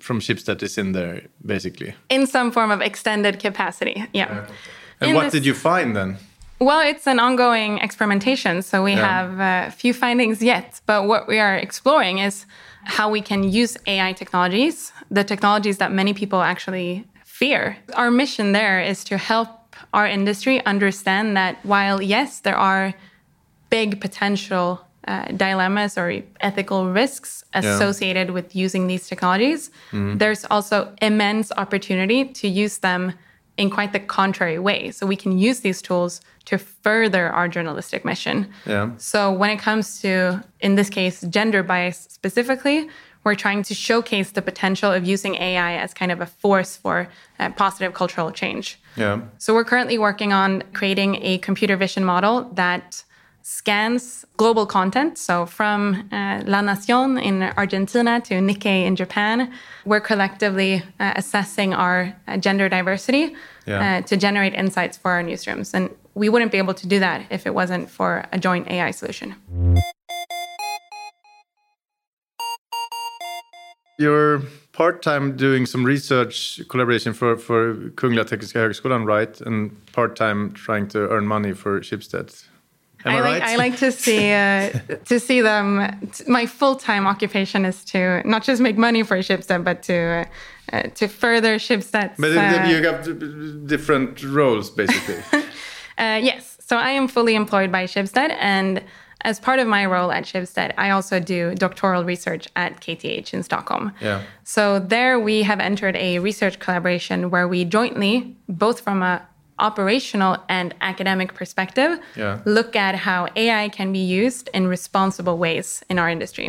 from 0.00 0.20
Schibsted 0.20 0.62
is 0.62 0.78
in 0.78 0.92
there, 0.92 1.22
basically. 1.44 1.94
In 2.08 2.26
some 2.26 2.50
form 2.50 2.70
of 2.70 2.80
extended 2.80 3.38
capacity, 3.38 3.96
yeah. 4.14 4.28
yeah. 4.32 4.46
And 5.00 5.10
in 5.10 5.16
what 5.16 5.24
this, 5.24 5.32
did 5.32 5.44
you 5.46 5.54
find 5.54 5.94
then? 5.94 6.16
Well, 6.58 6.80
it's 6.80 7.06
an 7.06 7.18
ongoing 7.18 7.78
experimentation, 7.78 8.62
so 8.62 8.82
we 8.82 8.92
yeah. 8.92 9.06
have 9.06 9.68
a 9.68 9.70
few 9.70 9.92
findings 9.92 10.40
yet. 10.42 10.80
But 10.86 11.06
what 11.06 11.28
we 11.28 11.38
are 11.38 11.54
exploring 11.54 12.18
is 12.18 12.46
how 12.84 13.10
we 13.10 13.20
can 13.20 13.44
use 13.44 13.76
AI 13.86 14.12
technologies, 14.14 14.92
the 15.10 15.24
technologies 15.24 15.78
that 15.78 15.92
many 15.92 16.14
people 16.14 16.40
actually 16.40 17.04
fear. 17.24 17.76
Our 17.94 18.10
mission 18.10 18.52
there 18.52 18.80
is 18.80 19.04
to 19.04 19.18
help 19.18 19.48
our 19.92 20.06
industry 20.06 20.64
understand 20.64 21.36
that 21.36 21.58
while, 21.64 22.00
yes, 22.00 22.40
there 22.40 22.56
are 22.56 22.94
big 23.68 24.00
potential 24.00 24.80
uh, 25.06 25.26
dilemmas 25.26 25.98
or 25.98 26.22
ethical 26.40 26.90
risks 26.90 27.44
associated 27.52 28.28
yeah. 28.28 28.34
with 28.34 28.56
using 28.56 28.86
these 28.86 29.06
technologies, 29.08 29.70
mm. 29.90 30.18
there's 30.18 30.46
also 30.50 30.94
immense 31.02 31.52
opportunity 31.56 32.24
to 32.24 32.48
use 32.48 32.78
them 32.78 33.12
in 33.56 33.70
quite 33.70 33.92
the 33.92 34.00
contrary 34.00 34.58
way. 34.58 34.90
So 34.90 35.06
we 35.06 35.16
can 35.16 35.38
use 35.38 35.60
these 35.60 35.80
tools 35.80 36.20
to 36.46 36.58
further 36.58 37.30
our 37.30 37.48
journalistic 37.48 38.04
mission. 38.04 38.48
Yeah. 38.66 38.90
So 38.98 39.32
when 39.32 39.50
it 39.50 39.58
comes 39.58 40.00
to, 40.02 40.44
in 40.60 40.74
this 40.74 40.90
case, 40.90 41.22
gender 41.22 41.62
bias 41.62 42.06
specifically, 42.10 42.88
we're 43.24 43.34
trying 43.34 43.64
to 43.64 43.74
showcase 43.74 44.30
the 44.30 44.42
potential 44.42 44.92
of 44.92 45.04
using 45.04 45.34
AI 45.34 45.76
as 45.76 45.92
kind 45.92 46.12
of 46.12 46.20
a 46.20 46.26
force 46.26 46.76
for 46.76 47.08
uh, 47.40 47.50
positive 47.50 47.92
cultural 47.92 48.30
change. 48.30 48.78
Yeah. 48.94 49.22
So 49.38 49.52
we're 49.52 49.64
currently 49.64 49.98
working 49.98 50.32
on 50.32 50.62
creating 50.74 51.18
a 51.22 51.38
computer 51.38 51.76
vision 51.76 52.04
model 52.04 52.44
that 52.54 53.02
scans 53.48 54.24
global 54.36 54.66
content. 54.66 55.16
So 55.16 55.46
from 55.46 56.08
uh, 56.10 56.42
La 56.46 56.62
Nacion 56.62 57.16
in 57.22 57.44
Argentina 57.56 58.20
to 58.22 58.34
Nikkei 58.40 58.84
in 58.84 58.96
Japan, 58.96 59.52
we're 59.84 60.00
collectively 60.00 60.82
uh, 60.98 61.12
assessing 61.14 61.72
our 61.72 62.12
uh, 62.26 62.38
gender 62.38 62.68
diversity 62.68 63.36
yeah. 63.64 63.98
Uh, 63.98 64.02
to 64.02 64.16
generate 64.16 64.52
insights 64.54 64.96
for 64.96 65.12
our 65.12 65.22
newsrooms. 65.22 65.74
And 65.74 65.90
we 66.14 66.28
wouldn't 66.28 66.50
be 66.50 66.58
able 66.58 66.74
to 66.74 66.88
do 66.88 66.98
that 66.98 67.26
if 67.30 67.46
it 67.46 67.54
wasn't 67.54 67.88
for 67.88 68.24
a 68.32 68.38
joint 68.38 68.68
AI 68.68 68.90
solution. 68.90 69.36
You're 73.96 74.42
part-time 74.72 75.36
doing 75.36 75.66
some 75.66 75.84
research 75.84 76.60
collaboration 76.68 77.12
for, 77.12 77.36
for 77.36 77.74
Kungliga 77.94 78.24
Tekniska 78.24 78.58
Högskolan, 78.58 79.06
right? 79.06 79.40
And 79.40 79.70
part-time 79.92 80.52
trying 80.52 80.88
to 80.88 81.08
earn 81.10 81.26
money 81.28 81.52
for 81.52 81.80
Schibsted. 81.80 82.44
Am 83.06 83.14
I, 83.14 83.18
I 83.18 83.20
like, 83.20 83.42
I 83.42 83.56
like 83.56 83.76
to 83.78 83.92
see 83.92 84.32
uh, 84.32 84.70
to 85.04 85.20
see 85.20 85.40
them. 85.40 86.10
My 86.26 86.46
full 86.46 86.76
time 86.76 87.06
occupation 87.06 87.64
is 87.64 87.84
to 87.86 88.26
not 88.28 88.42
just 88.42 88.60
make 88.60 88.76
money 88.76 89.02
for 89.02 89.16
Schibsted, 89.18 89.64
but 89.64 89.82
to 89.84 90.26
uh, 90.72 90.82
to 90.94 91.08
further 91.08 91.56
Schibsted. 91.56 92.14
But 92.18 92.36
uh, 92.36 92.66
you 92.68 92.82
have 92.82 93.66
different 93.66 94.22
roles, 94.22 94.70
basically. 94.70 95.22
Uh, 95.98 96.20
yes, 96.22 96.58
so 96.60 96.76
I 96.76 96.90
am 96.90 97.08
fully 97.08 97.34
employed 97.34 97.72
by 97.72 97.84
Schibsted, 97.84 98.36
and 98.38 98.82
as 99.22 99.40
part 99.40 99.58
of 99.58 99.66
my 99.66 99.86
role 99.86 100.12
at 100.12 100.24
Schibsted, 100.24 100.74
I 100.76 100.90
also 100.90 101.18
do 101.20 101.54
doctoral 101.54 102.04
research 102.04 102.48
at 102.54 102.80
KTH 102.80 103.32
in 103.32 103.42
Stockholm. 103.42 103.92
Yeah. 104.00 104.22
So 104.44 104.78
there 104.78 105.18
we 105.18 105.42
have 105.42 105.58
entered 105.58 105.96
a 105.96 106.18
research 106.18 106.58
collaboration 106.58 107.30
where 107.30 107.48
we 107.48 107.64
jointly, 107.64 108.36
both 108.48 108.80
from 108.80 109.02
a 109.02 109.26
operational 109.58 110.36
and 110.48 110.74
academic 110.80 111.34
perspective, 111.34 111.98
Yeah. 112.14 112.40
look 112.44 112.76
at 112.76 112.94
how 112.94 113.28
AI 113.36 113.68
can 113.70 113.92
be 113.92 113.98
used 113.98 114.50
in 114.52 114.66
responsible 114.66 115.38
ways 115.38 115.82
in 115.88 115.98
our 115.98 116.10
industry. 116.10 116.48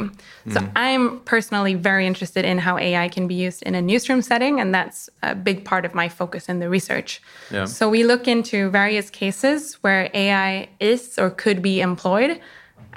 So 0.52 0.60
hmm. 0.60 0.68
I'm 0.76 1.20
personally 1.22 1.74
very 1.74 2.06
interested 2.06 2.44
in 2.44 2.58
how 2.60 2.78
AI 2.78 3.08
can 3.08 3.28
be 3.28 3.36
used 3.36 3.64
in 3.64 3.76
a 3.76 3.82
newsroom 3.82 4.22
setting, 4.22 4.60
and 4.60 4.74
that's 4.74 5.10
a 5.24 5.36
big 5.36 5.64
part 5.64 5.86
of 5.86 5.94
my 5.94 6.10
focus 6.10 6.50
in 6.50 6.60
the 6.60 6.70
research. 6.70 7.22
Yeah. 7.52 7.66
So 7.66 7.90
we 7.90 8.04
look 8.04 8.28
into 8.28 8.70
various 8.70 9.10
cases 9.10 9.76
where 9.82 10.10
AI 10.14 10.70
is 10.80 11.18
or 11.18 11.30
could 11.30 11.62
be 11.62 11.80
employed 11.82 12.40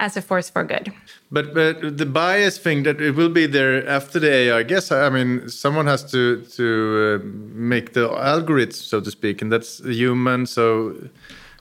as 0.01 0.17
a 0.17 0.23
force 0.23 0.51
for 0.51 0.65
good. 0.65 0.93
But 1.31 1.55
but 1.55 1.99
the 1.99 2.07
bias 2.07 2.59
thing 2.59 2.83
that 2.85 3.01
it 3.01 3.15
will 3.15 3.29
be 3.29 3.47
there 3.47 3.87
after 3.89 4.19
the 4.19 4.31
AI. 4.33 4.59
I 4.59 4.63
guess 4.65 4.91
I 4.91 5.11
mean 5.11 5.49
someone 5.49 5.87
has 5.87 6.03
to 6.11 6.43
to 6.57 6.65
uh, 7.23 7.27
make 7.55 7.93
the 7.93 8.11
algorithm, 8.11 8.73
so 8.73 9.01
to 9.01 9.11
speak, 9.11 9.43
and 9.43 9.53
that's 9.53 9.79
human. 9.85 10.47
So 10.47 10.95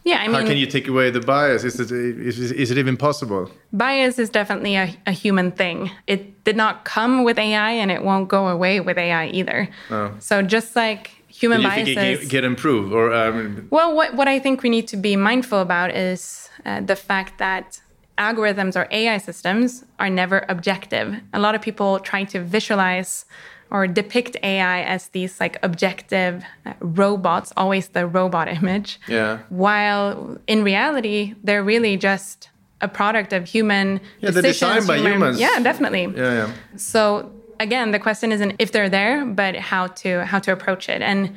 Yeah, 0.03 0.23
I 0.23 0.27
mean, 0.27 0.35
how 0.35 0.47
can 0.47 0.57
you 0.57 0.65
take 0.65 0.87
away 0.87 1.11
the 1.11 1.19
bias? 1.19 1.63
Is 1.63 1.79
it 1.79 1.91
is, 1.91 2.51
is 2.51 2.71
it 2.71 2.77
even 2.77 2.97
possible? 2.97 3.51
bias 3.71 4.17
is 4.17 4.29
definitely 4.29 4.75
a, 4.75 4.87
a 5.05 5.11
human 5.11 5.51
thing. 5.51 5.91
It 6.07 6.43
did 6.43 6.55
not 6.55 6.73
come 6.85 7.23
with 7.25 7.37
AI 7.37 7.71
and 7.81 7.91
it 7.91 8.01
won't 8.03 8.27
go 8.27 8.47
away 8.47 8.79
with 8.79 8.97
AI 8.97 9.27
either. 9.27 9.67
Oh. 9.91 10.15
So 10.19 10.41
just 10.41 10.75
like 10.75 11.11
human 11.27 11.61
Do 11.61 11.67
you 11.67 11.85
think 11.85 11.97
biases. 11.97 12.25
it 12.25 12.29
can, 12.29 12.29
can 12.29 12.43
improve, 12.43 12.93
or 12.93 13.11
mean, 13.31 13.67
Well, 13.69 13.95
what, 13.95 14.15
what 14.15 14.27
I 14.27 14.39
think 14.39 14.63
we 14.63 14.69
need 14.69 14.87
to 14.87 14.97
be 14.97 15.15
mindful 15.15 15.59
about 15.59 15.89
is 15.91 16.49
uh, 16.65 16.81
the 16.81 16.95
fact 16.95 17.37
that 17.37 17.81
algorithms 18.19 18.75
or 18.75 18.87
AI 18.91 19.17
systems 19.17 19.85
are 19.97 20.09
never 20.09 20.45
objective. 20.49 21.15
A 21.33 21.39
lot 21.39 21.55
of 21.55 21.61
people 21.61 21.99
try 21.99 22.25
to 22.25 22.39
visualize 22.41 23.25
or 23.71 23.87
depict 23.87 24.35
AI 24.43 24.81
as 24.81 25.07
these 25.09 25.39
like 25.39 25.57
objective 25.63 26.43
uh, 26.65 26.73
robots, 26.81 27.53
always 27.55 27.89
the 27.89 28.05
robot 28.05 28.47
image. 28.59 28.99
Yeah. 29.07 29.39
While 29.49 30.37
in 30.47 30.63
reality, 30.63 31.35
they're 31.43 31.63
really 31.63 31.95
just 31.97 32.49
a 32.81 32.87
product 32.87 33.33
of 33.33 33.45
human 33.45 33.99
Yeah, 34.21 34.31
they're 34.31 34.41
decisions, 34.41 34.81
designed 34.81 34.87
by 34.87 35.09
humans. 35.09 35.39
Yeah, 35.39 35.59
definitely. 35.59 36.05
yeah, 36.15 36.33
yeah. 36.47 36.53
So 36.77 37.31
again, 37.59 37.91
the 37.91 37.99
question 37.99 38.31
isn't 38.31 38.55
if 38.59 38.71
they're 38.71 38.89
there, 38.89 39.25
but 39.25 39.55
how 39.55 39.87
to 39.87 40.25
how 40.25 40.39
to 40.39 40.51
approach 40.51 40.89
it. 40.89 41.01
And 41.01 41.35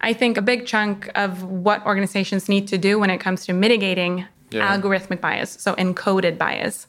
I 0.00 0.12
think 0.12 0.36
a 0.36 0.42
big 0.42 0.66
chunk 0.66 1.10
of 1.14 1.42
what 1.44 1.84
organizations 1.86 2.48
need 2.48 2.68
to 2.68 2.78
do 2.78 2.98
when 2.98 3.10
it 3.10 3.18
comes 3.18 3.46
to 3.46 3.52
mitigating 3.52 4.26
Yeah. 4.52 4.76
algorithmic 4.76 5.20
bias, 5.20 5.50
so 5.60 5.74
encoded 5.74 6.38
bias, 6.38 6.86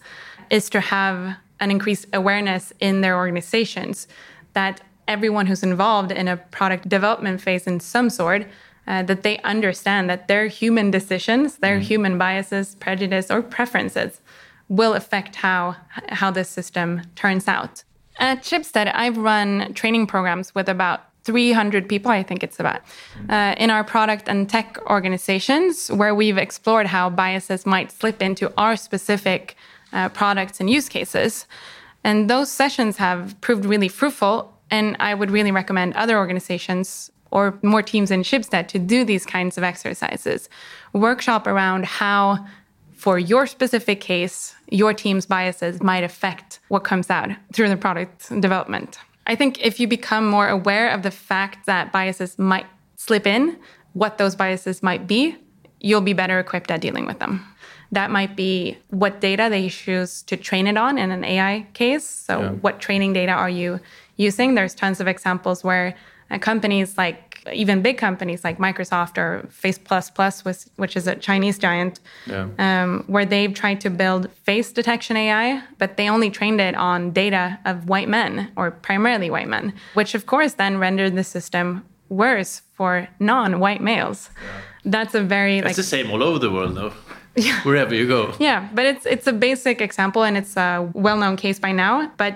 is 0.49 0.69
to 0.71 0.79
have 0.79 1.37
an 1.59 1.71
increased 1.71 2.05
awareness 2.13 2.73
in 2.79 3.01
their 3.01 3.15
organizations 3.15 4.07
that 4.53 4.81
everyone 5.07 5.45
who's 5.45 5.63
involved 5.63 6.11
in 6.11 6.27
a 6.27 6.37
product 6.37 6.87
development 6.87 7.41
phase 7.41 7.67
in 7.67 7.79
some 7.79 8.09
sort 8.09 8.47
uh, 8.87 9.03
that 9.03 9.23
they 9.23 9.37
understand 9.39 10.09
that 10.09 10.27
their 10.27 10.47
human 10.47 10.91
decisions, 10.91 11.57
their 11.57 11.79
human 11.79 12.17
biases, 12.17 12.75
prejudice, 12.75 13.31
or 13.31 13.41
preferences 13.41 14.21
will 14.67 14.93
affect 14.93 15.35
how 15.37 15.75
how 16.09 16.31
this 16.31 16.49
system 16.49 17.01
turns 17.15 17.47
out. 17.47 17.83
At 18.17 18.43
Schibsted, 18.43 18.91
I've 18.93 19.17
run 19.17 19.73
training 19.73 20.07
programs 20.07 20.53
with 20.53 20.69
about 20.69 21.05
300 21.23 21.87
people, 21.87 22.11
I 22.11 22.23
think 22.23 22.43
it's 22.43 22.59
about, 22.59 22.81
uh, 23.29 23.55
in 23.57 23.69
our 23.69 23.83
product 23.83 24.27
and 24.27 24.49
tech 24.49 24.77
organizations, 24.89 25.89
where 25.89 26.13
we've 26.13 26.37
explored 26.37 26.87
how 26.87 27.09
biases 27.09 27.65
might 27.65 27.91
slip 27.91 28.21
into 28.21 28.51
our 28.57 28.75
specific 28.75 29.55
uh, 29.93 30.09
products 30.09 30.59
and 30.59 30.69
use 30.69 30.89
cases. 30.89 31.47
And 32.03 32.29
those 32.29 32.51
sessions 32.51 32.97
have 32.97 33.39
proved 33.41 33.65
really 33.65 33.87
fruitful. 33.87 34.51
And 34.69 34.97
I 34.99 35.13
would 35.13 35.31
really 35.31 35.51
recommend 35.51 35.93
other 35.93 36.17
organizations 36.17 37.11
or 37.31 37.57
more 37.63 37.81
teams 37.81 38.11
in 38.11 38.21
Schibsted 38.21 38.67
to 38.67 38.79
do 38.79 39.03
these 39.05 39.25
kinds 39.25 39.57
of 39.57 39.63
exercises. 39.63 40.49
Workshop 40.93 41.47
around 41.47 41.85
how 41.85 42.45
for 43.03 43.19
your 43.19 43.45
specific 43.47 43.99
case, 43.99 44.55
your 44.69 44.93
team's 44.93 45.25
biases 45.25 45.81
might 45.81 46.03
affect 46.03 46.59
what 46.69 46.83
comes 46.83 47.09
out 47.09 47.31
through 47.51 47.69
the 47.69 47.75
product 47.75 48.29
development. 48.39 48.97
I 49.27 49.35
think 49.35 49.59
if 49.63 49.79
you 49.79 49.87
become 49.87 50.27
more 50.27 50.49
aware 50.49 50.89
of 50.89 51.01
the 51.03 51.11
fact 51.11 51.65
that 51.65 51.91
biases 51.91 52.37
might 52.37 52.65
slip 52.97 53.25
in, 53.25 53.57
what 53.93 54.17
those 54.17 54.35
biases 54.35 54.83
might 54.83 55.07
be, 55.07 55.35
you'll 55.79 56.01
be 56.01 56.13
better 56.13 56.39
equipped 56.39 56.71
at 56.71 56.81
dealing 56.81 57.05
with 57.05 57.19
them. 57.19 57.45
That 57.91 58.09
might 58.11 58.35
be 58.35 58.77
what 58.89 59.21
data 59.21 59.47
they 59.49 59.69
choose 59.69 60.23
to 60.23 60.35
train 60.35 60.65
it 60.67 60.77
on 60.77 60.97
in 60.97 61.11
an 61.11 61.23
AI 61.23 61.67
case. 61.73 62.07
So, 62.07 62.41
Yeah. 62.41 62.49
what 62.61 62.79
training 62.79 63.13
data 63.13 63.31
are 63.31 63.49
you 63.49 63.79
using? 64.17 64.55
There's 64.55 64.73
tons 64.73 64.99
of 64.99 65.07
examples 65.07 65.63
where 65.63 65.93
uh, 66.31 66.39
companies 66.39 66.97
like 66.97 67.32
even 67.51 67.81
big 67.81 67.97
companies 67.97 68.43
like 68.43 68.57
Microsoft 68.57 69.17
or 69.17 69.45
Face 69.49 69.77
Plus 69.77 70.09
Plus, 70.09 70.45
which, 70.45 70.57
which 70.77 70.95
is 70.95 71.07
a 71.07 71.15
Chinese 71.15 71.57
giant, 71.57 71.99
Yeah. 72.25 72.47
um, 72.57 73.03
where 73.07 73.25
they've 73.25 73.53
tried 73.53 73.81
to 73.81 73.89
build 73.89 74.31
face 74.43 74.71
detection 74.71 75.17
AI, 75.17 75.61
but 75.77 75.97
they 75.97 76.09
only 76.09 76.29
trained 76.29 76.61
it 76.61 76.75
on 76.75 77.11
data 77.11 77.59
of 77.65 77.89
white 77.89 78.07
men 78.07 78.51
or 78.55 78.71
primarily 78.71 79.29
white 79.29 79.49
men, 79.49 79.73
which 79.93 80.15
of 80.15 80.25
course 80.25 80.53
then 80.53 80.77
rendered 80.77 81.15
the 81.15 81.23
system 81.23 81.83
worse 82.09 82.61
for 82.75 83.07
non-white 83.19 83.81
males. 83.81 84.29
That's 84.85 85.15
a 85.15 85.21
very 85.21 85.61
like 85.61 85.71
It's 85.71 85.77
the 85.77 85.83
same 85.83 86.11
all 86.11 86.21
over 86.23 86.39
the 86.39 86.51
world, 86.51 86.75
though. 86.75 86.93
Yeah. 87.35 87.59
Wherever 87.63 87.95
you 87.95 88.07
go. 88.07 88.31
yeah, 88.39 88.69
but 88.75 88.85
it's 88.85 89.05
it's 89.07 89.25
a 89.25 89.33
basic 89.33 89.81
example 89.81 90.21
and 90.23 90.37
it's 90.37 90.55
a 90.55 90.87
well-known 90.93 91.35
case 91.35 91.57
by 91.59 91.71
now. 91.71 92.11
But 92.17 92.35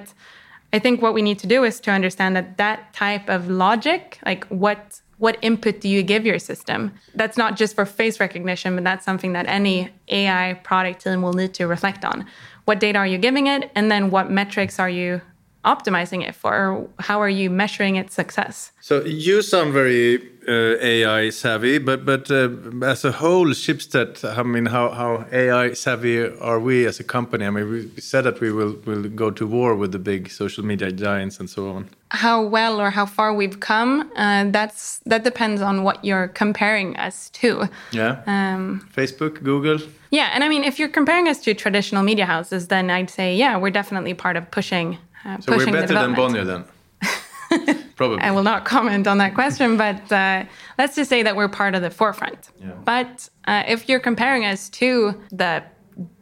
I 0.74 0.80
think 0.80 1.02
what 1.02 1.14
we 1.14 1.22
need 1.22 1.40
to 1.40 1.48
do 1.48 1.64
is 1.64 1.80
to 1.82 1.92
understand 1.92 2.36
that 2.36 2.58
that 2.58 2.94
type 2.94 3.30
of 3.30 3.50
logic, 3.50 4.20
like 4.26 4.46
what 4.48 5.02
what 5.18 5.38
input 5.42 5.82
do 5.82 5.90
you 5.90 6.04
give 6.04 6.28
your 6.28 6.38
system? 6.38 6.94
That's 7.16 7.38
not 7.38 7.56
just 7.58 7.74
for 7.74 7.86
face 7.86 8.20
recognition, 8.20 8.76
but 8.76 8.84
that's 8.84 9.04
something 9.04 9.34
that 9.34 9.48
any 9.48 9.90
AI 10.10 10.54
product 10.64 11.04
team 11.04 11.24
will 11.24 11.34
need 11.34 11.56
to 11.56 11.66
reflect 11.66 12.06
on. 12.06 12.28
What 12.66 12.80
data 12.80 13.00
are 13.00 13.08
you 13.08 13.18
giving 13.18 13.48
it, 13.48 13.72
and 13.74 13.90
then 13.90 14.12
what 14.12 14.30
metrics 14.30 14.80
are 14.80 14.90
you 14.90 15.22
optimizing 15.66 16.28
it 16.28 16.36
for? 16.36 16.54
Or 16.54 16.90
how 17.00 17.20
are 17.22 17.30
you 17.30 17.50
measuring 17.50 17.96
its 17.96 18.14
success? 18.14 18.72
So 18.80 19.04
you 19.06 19.42
sound 19.42 19.74
very 19.74 20.20
uh, 20.48 20.78
AI 20.82 21.30
savvy, 21.32 21.78
but 21.80 22.06
but 22.06 22.32
uh, 22.32 22.50
as 22.86 23.06
a 23.06 23.12
whole, 23.12 23.48
Schibsted, 23.54 24.24
I 24.24 24.44
mean, 24.44 24.66
how, 24.68 24.90
how 24.92 25.26
AI 25.32 25.74
savvy 25.74 26.20
are 26.40 26.60
we 26.60 26.86
as 26.88 27.00
a 27.00 27.04
company? 27.04 27.46
I 27.46 27.50
mean, 27.50 27.70
we 27.70 28.02
said 28.02 28.24
that 28.24 28.40
we 28.40 28.52
will 28.52 28.76
will 28.86 29.04
go 29.10 29.32
to 29.32 29.46
war 29.48 29.76
with 29.76 29.92
the 29.92 30.00
big 30.00 30.30
social 30.32 30.66
media 30.66 30.92
giants 30.92 31.40
and 31.40 31.50
so 31.50 31.70
on. 31.76 31.86
how 32.12 32.42
well 32.42 32.80
or 32.80 32.90
how 32.90 33.06
far 33.06 33.34
we've 33.34 33.60
come 33.60 34.10
uh, 34.16 34.44
that's 34.52 35.00
that 35.12 35.24
depends 35.24 35.62
on 35.62 35.84
what 35.84 35.98
you're 36.06 36.30
comparing 36.40 36.96
us 37.08 37.30
to 37.42 37.68
Yeah. 37.92 38.22
um, 38.28 38.80
Facebook, 38.96 39.44
Google. 39.44 39.80
yeah 40.10 40.30
and 40.34 40.44
i 40.44 40.48
mean 40.50 40.64
if 40.64 40.80
you're 40.80 40.94
comparing 41.00 41.28
us 41.28 41.40
to 41.44 41.54
traditional 41.54 42.04
media 42.04 42.26
houses 42.26 42.68
then 42.68 42.90
i'd 42.90 43.10
say 43.10 43.36
yeah 43.36 43.60
we're 43.62 43.74
definitely 43.82 44.14
part 44.14 44.38
of 44.38 44.44
pushing 44.52 44.88
uh, 45.26 45.38
So 45.42 45.52
pushing 45.52 45.74
we're 45.74 45.82
better 45.82 45.94
than. 45.96 46.14
Bonnier 46.16 46.46
then. 46.46 46.64
Probably. 47.98 48.20
I 48.20 48.32
will 48.32 48.44
not 48.44 48.64
comment 48.64 49.08
on 49.08 49.18
that 49.18 49.34
question, 49.34 49.76
but 49.86 50.10
uh, 50.12 50.46
let's 50.78 50.96
just 50.96 51.10
say 51.10 51.24
that 51.24 51.36
we're 51.36 51.50
part 51.50 51.76
of 51.76 51.82
the 51.82 51.90
forefront. 51.90 52.50
Yeah. 52.62 52.72
But 52.86 53.28
uh, 53.46 53.64
if 53.68 53.90
you're 53.90 54.00
comparing 54.00 54.46
us 54.46 54.70
to 54.70 55.22
the 55.32 55.64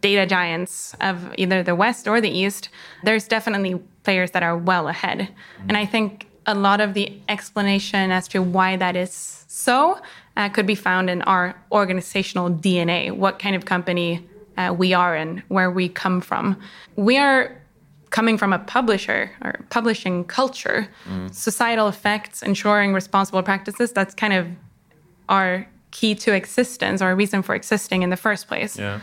data 0.01 0.25
giants 0.25 0.95
of 1.01 1.33
either 1.37 1.61
the 1.61 1.75
West 1.75 2.07
or 2.07 2.21
the 2.21 2.29
East, 2.29 2.69
there's 3.03 3.27
definitely 3.27 3.75
players 4.03 4.31
that 4.31 4.41
are 4.41 4.57
well 4.57 4.87
ahead. 4.87 5.29
And 5.67 5.75
I 5.75 5.85
think 5.85 6.27
a 6.45 6.55
lot 6.55 6.79
of 6.79 6.93
the 6.93 7.19
explanation 7.27 8.11
as 8.11 8.27
to 8.29 8.41
why 8.41 8.77
that 8.77 8.95
is 8.95 9.43
so 9.47 9.99
uh, 10.37 10.47
could 10.49 10.65
be 10.65 10.75
found 10.75 11.09
in 11.09 11.21
our 11.23 11.55
organizational 11.71 12.49
DNA, 12.49 13.11
what 13.11 13.39
kind 13.39 13.55
of 13.55 13.65
company 13.65 14.25
uh, 14.57 14.73
we 14.77 14.93
are 14.93 15.15
and 15.15 15.43
where 15.49 15.69
we 15.69 15.89
come 15.89 16.21
from. 16.21 16.57
We 16.95 17.17
are 17.17 17.61
coming 18.15 18.37
from 18.37 18.53
a 18.53 18.59
publisher 18.59 19.29
or 19.43 19.59
publishing 19.69 20.23
culture, 20.23 20.87
societal 21.33 21.89
effects, 21.89 22.41
ensuring 22.41 22.93
responsible 22.93 23.43
practices, 23.43 23.91
that's 23.91 24.15
kind 24.15 24.31
of 24.31 24.47
our 25.27 25.67
key 25.91 26.15
to 26.15 26.33
existence 26.33 27.01
or 27.01 27.13
reason 27.13 27.41
for 27.41 27.53
existing 27.53 28.03
in 28.03 28.09
the 28.11 28.15
first 28.15 28.47
place. 28.47 28.79
Yeah. 28.79 29.01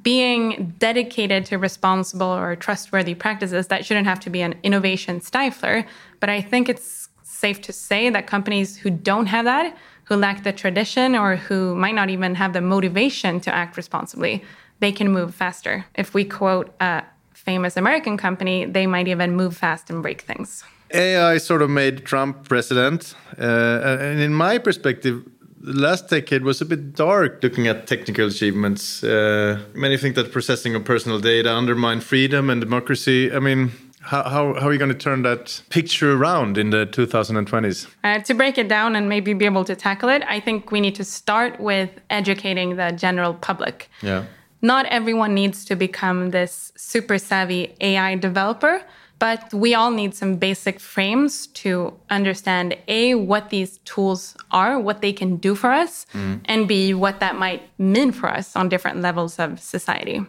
Being 0.00 0.76
dedicated 0.78 1.44
to 1.46 1.58
responsible 1.58 2.32
or 2.42 2.54
trustworthy 2.54 3.16
practices, 3.16 3.66
that 3.66 3.84
shouldn't 3.84 4.06
have 4.06 4.20
to 4.20 4.30
be 4.30 4.42
an 4.42 4.54
innovation 4.62 5.18
stifler. 5.18 5.84
But 6.20 6.30
I 6.30 6.40
think 6.40 6.68
it's 6.68 7.08
safe 7.24 7.60
to 7.62 7.72
say 7.72 8.10
that 8.10 8.28
companies 8.28 8.76
who 8.76 8.90
don't 8.90 9.26
have 9.26 9.44
that, 9.44 9.76
who 10.04 10.14
lack 10.14 10.44
the 10.44 10.52
tradition, 10.52 11.16
or 11.16 11.34
who 11.34 11.74
might 11.74 11.96
not 11.96 12.10
even 12.10 12.36
have 12.36 12.52
the 12.52 12.60
motivation 12.60 13.40
to 13.40 13.52
act 13.52 13.76
responsibly, 13.76 14.44
they 14.78 14.92
can 14.92 15.10
move 15.10 15.34
faster. 15.34 15.84
If 15.96 16.14
we 16.14 16.24
quote 16.24 16.72
a 16.80 17.02
famous 17.42 17.76
American 17.76 18.16
company, 18.16 18.64
they 18.64 18.86
might 18.86 19.08
even 19.08 19.36
move 19.36 19.56
fast 19.56 19.90
and 19.90 20.02
break 20.02 20.22
things. 20.22 20.64
AI 20.94 21.38
sort 21.38 21.62
of 21.62 21.70
made 21.70 22.04
Trump 22.04 22.48
president. 22.48 23.14
Uh, 23.38 23.98
and 24.00 24.20
in 24.20 24.34
my 24.34 24.58
perspective, 24.58 25.24
the 25.62 25.72
last 25.72 26.08
decade 26.08 26.42
was 26.42 26.60
a 26.60 26.64
bit 26.64 26.94
dark 26.94 27.42
looking 27.42 27.68
at 27.68 27.86
technical 27.86 28.26
achievements. 28.26 29.02
Uh, 29.04 29.60
many 29.74 29.96
think 29.96 30.16
that 30.16 30.32
processing 30.32 30.74
of 30.74 30.84
personal 30.84 31.20
data 31.20 31.50
undermined 31.50 32.02
freedom 32.02 32.50
and 32.50 32.60
democracy. 32.60 33.32
I 33.32 33.38
mean, 33.38 33.70
How, 34.02 34.24
how, 34.24 34.54
how, 34.54 34.66
are 34.66 34.72
you 34.72 34.80
going 34.80 34.90
to 34.92 34.98
turn 34.98 35.22
that 35.22 35.62
picture 35.70 36.16
around 36.16 36.58
in 36.58 36.70
the 36.70 36.86
2020s? 36.86 37.86
Uh, 38.02 38.18
to 38.18 38.34
break 38.34 38.58
it 38.58 38.66
down 38.66 38.96
and 38.96 39.08
maybe 39.08 39.32
be 39.32 39.44
able 39.44 39.64
to 39.64 39.76
tackle 39.76 40.08
it, 40.08 40.24
I 40.26 40.40
think 40.40 40.72
we 40.72 40.80
need 40.80 40.96
to 40.96 41.04
start 41.04 41.60
with 41.60 41.90
educating 42.10 42.74
the 42.74 42.90
general 42.90 43.34
public. 43.34 43.88
Yeah. 44.02 44.24
Not 44.62 44.86
everyone 44.86 45.34
needs 45.34 45.64
to 45.66 45.76
become 45.76 46.30
this 46.30 46.72
super 46.76 47.18
savvy 47.18 47.74
AI 47.80 48.14
developer, 48.14 48.82
but 49.18 49.52
we 49.52 49.74
all 49.74 49.90
need 49.90 50.14
some 50.14 50.36
basic 50.36 50.80
frames 50.80 51.48
to 51.48 51.92
understand 52.10 52.76
A, 52.88 53.14
what 53.14 53.50
these 53.50 53.78
tools 53.84 54.36
are, 54.50 54.80
what 54.80 55.00
they 55.00 55.12
can 55.12 55.36
do 55.36 55.54
for 55.54 55.70
us, 55.70 56.06
mm. 56.12 56.40
and 56.46 56.66
B, 56.66 56.94
what 56.94 57.20
that 57.20 57.36
might 57.36 57.62
mean 57.78 58.12
for 58.12 58.28
us 58.28 58.56
on 58.56 58.68
different 58.68 59.00
levels 59.00 59.38
of 59.38 59.60
society. 59.60 60.24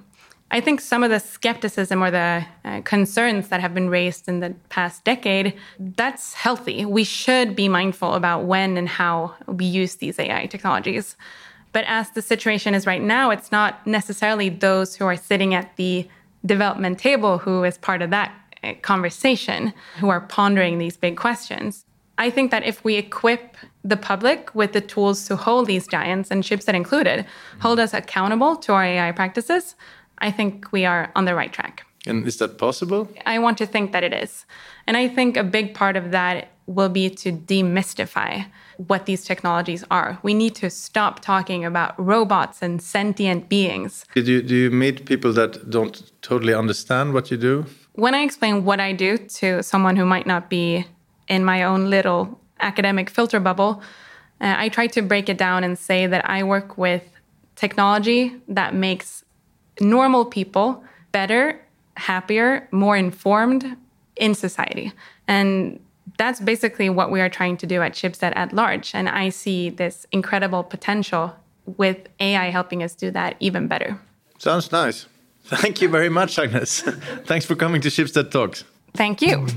I 0.52 0.62
think 0.62 0.82
some 0.82 1.04
of 1.04 1.10
the 1.10 1.20
skepticism 1.20 2.04
or 2.04 2.12
the 2.12 2.46
uh, 2.64 2.82
concerns 2.82 3.48
that 3.48 3.60
have 3.60 3.74
been 3.74 3.90
raised 3.90 4.28
in 4.28 4.40
the 4.40 4.54
past 4.70 5.04
decade, 5.04 5.54
that's 5.80 6.34
healthy. 6.34 6.86
We 6.86 7.04
should 7.04 7.56
be 7.56 7.68
mindful 7.68 8.14
about 8.14 8.46
when 8.46 8.78
and 8.78 8.88
how 8.88 9.34
we 9.48 9.66
use 9.66 9.96
these 9.96 10.20
AI 10.20 10.46
technologies. 10.46 11.16
But 11.74 11.86
as 11.88 12.12
the 12.12 12.22
situation 12.22 12.74
is 12.74 12.88
right 12.88 13.02
now, 13.02 13.32
it's 13.32 13.52
not 13.52 13.86
necessarily 13.86 14.50
those 14.50 14.96
who 14.96 15.06
are 15.06 15.18
sitting 15.18 15.54
at 15.54 15.76
the 15.76 16.08
development 16.46 17.00
table 17.00 17.40
who 17.40 17.64
is 17.64 17.78
part 17.78 18.02
of 18.02 18.12
that 18.12 18.32
uh, 18.64 18.74
conversation, 18.82 19.74
who 20.00 20.10
are 20.10 20.22
pondering 20.22 20.78
these 20.78 20.96
big 20.96 21.18
questions. 21.18 21.86
I 22.18 22.30
think 22.30 22.52
that 22.52 22.64
if 22.64 22.84
we 22.84 22.96
equip 22.96 23.58
the 23.84 23.98
public 23.98 24.54
with 24.54 24.74
the 24.74 24.82
tools 24.82 25.28
to 25.28 25.36
hold 25.36 25.66
these 25.66 25.88
giants, 25.88 26.30
and 26.30 26.44
Schibsted 26.44 26.76
included, 26.76 27.26
hold 27.60 27.80
us 27.80 27.94
accountable 27.94 28.56
to 28.58 28.74
our 28.74 28.86
AI 28.86 29.12
practices, 29.12 29.76
I 30.20 30.30
think 30.32 30.72
we 30.72 30.86
are 30.86 31.12
on 31.16 31.26
the 31.26 31.34
right 31.34 31.52
track. 31.52 31.86
And 32.06 32.28
is 32.28 32.38
that 32.38 32.58
possible? 32.58 33.10
I 33.26 33.40
want 33.40 33.58
to 33.58 33.66
think 33.66 33.94
that 33.94 34.04
it 34.04 34.14
is. 34.14 34.46
And 34.86 34.96
I 34.96 35.08
think 35.08 35.38
a 35.38 35.44
big 35.44 35.74
part 35.74 35.96
of 35.96 36.12
that 36.12 36.50
will 36.68 36.90
be 36.90 37.10
to 37.10 37.32
demystify 37.32 38.46
what 38.78 39.06
these 39.06 39.24
technologies 39.24 39.84
are. 39.92 40.18
We 40.24 40.34
need 40.34 40.56
to 40.56 40.70
stop 40.70 41.20
talking 41.20 41.66
about 41.66 41.94
robots 42.04 42.62
and 42.62 42.82
sentient 42.82 43.50
beings. 43.50 44.06
Did 44.14 44.28
you, 44.28 44.42
do 44.42 44.56
you 44.56 44.72
meet 44.72 45.06
people 45.06 45.34
that 45.34 45.70
don't 45.70 46.12
totally 46.22 46.54
understand 46.54 47.14
what 47.14 47.32
you 47.32 47.38
do? 47.38 47.66
When 47.94 48.16
I 48.16 48.22
explain 48.22 48.66
what 48.66 48.80
I 48.80 48.94
do 48.94 49.18
to 49.18 49.62
someone 49.62 49.96
who 49.96 50.06
might 50.06 50.26
not 50.26 50.50
be 50.50 50.86
in 51.28 51.46
my 51.46 51.64
own 51.64 51.90
little 51.90 52.40
academic 52.60 53.10
filter 53.10 53.40
bubble, 53.40 53.82
uh, 54.42 54.56
I 54.58 54.70
try 54.70 54.88
to 54.88 55.02
break 55.02 55.30
it 55.30 55.38
down 55.38 55.64
and 55.64 55.78
say 55.78 56.08
that 56.08 56.28
I 56.30 56.44
work 56.44 56.78
with 56.78 57.04
technology 57.56 58.36
that 58.48 58.74
makes 58.74 59.24
normal 59.80 60.26
people 60.26 60.84
better, 61.12 61.64
happier, 61.96 62.68
more 62.72 62.98
informed 62.98 63.78
in 64.16 64.36
society. 64.36 64.92
And 65.28 65.80
that's 66.18 66.40
basically 66.40 66.90
what 66.90 67.12
we 67.12 67.22
are 67.22 67.30
trying 67.30 67.58
to 67.58 67.68
do 67.68 67.82
at 67.82 67.94
Schibsted 67.94 68.34
at 68.36 68.54
large. 68.54 68.94
And 68.94 69.10
I 69.10 69.30
see 69.30 69.70
this 69.70 70.06
incredible 70.12 70.64
potential 70.64 71.36
with 71.66 71.98
AI 72.20 72.50
helping 72.50 72.84
us 72.84 72.96
do 72.96 73.12
that 73.12 73.36
even 73.40 73.68
better. 73.68 74.00
Sounds 74.38 74.72
nice. 74.72 75.08
Thank 75.46 75.82
you 75.82 75.90
very 75.90 76.10
much, 76.10 76.40
Agnes. 76.40 76.82
Thanks 77.26 77.46
for 77.46 77.56
coming 77.56 77.82
to 77.82 77.90
Schibsted 77.90 78.32
Talks. 78.32 78.64
Thank 78.94 79.22
you. 79.22 79.48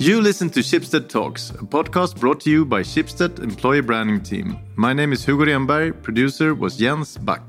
You 0.00 0.20
listen 0.20 0.48
to 0.50 0.60
Schibsted 0.60 1.08
Talks, 1.08 1.50
a 1.50 1.64
podcast 1.64 2.20
brought 2.20 2.40
to 2.42 2.50
you 2.50 2.64
by 2.64 2.82
Schibsted 2.82 3.40
Employee 3.40 3.80
Branding 3.80 4.22
Team. 4.22 4.56
My 4.76 4.92
name 4.92 5.12
is 5.12 5.24
Hugo 5.24 5.44
Renberg, 5.44 6.02
producer 6.02 6.54
was 6.54 6.76
Jens 6.76 7.18
Back. 7.18 7.42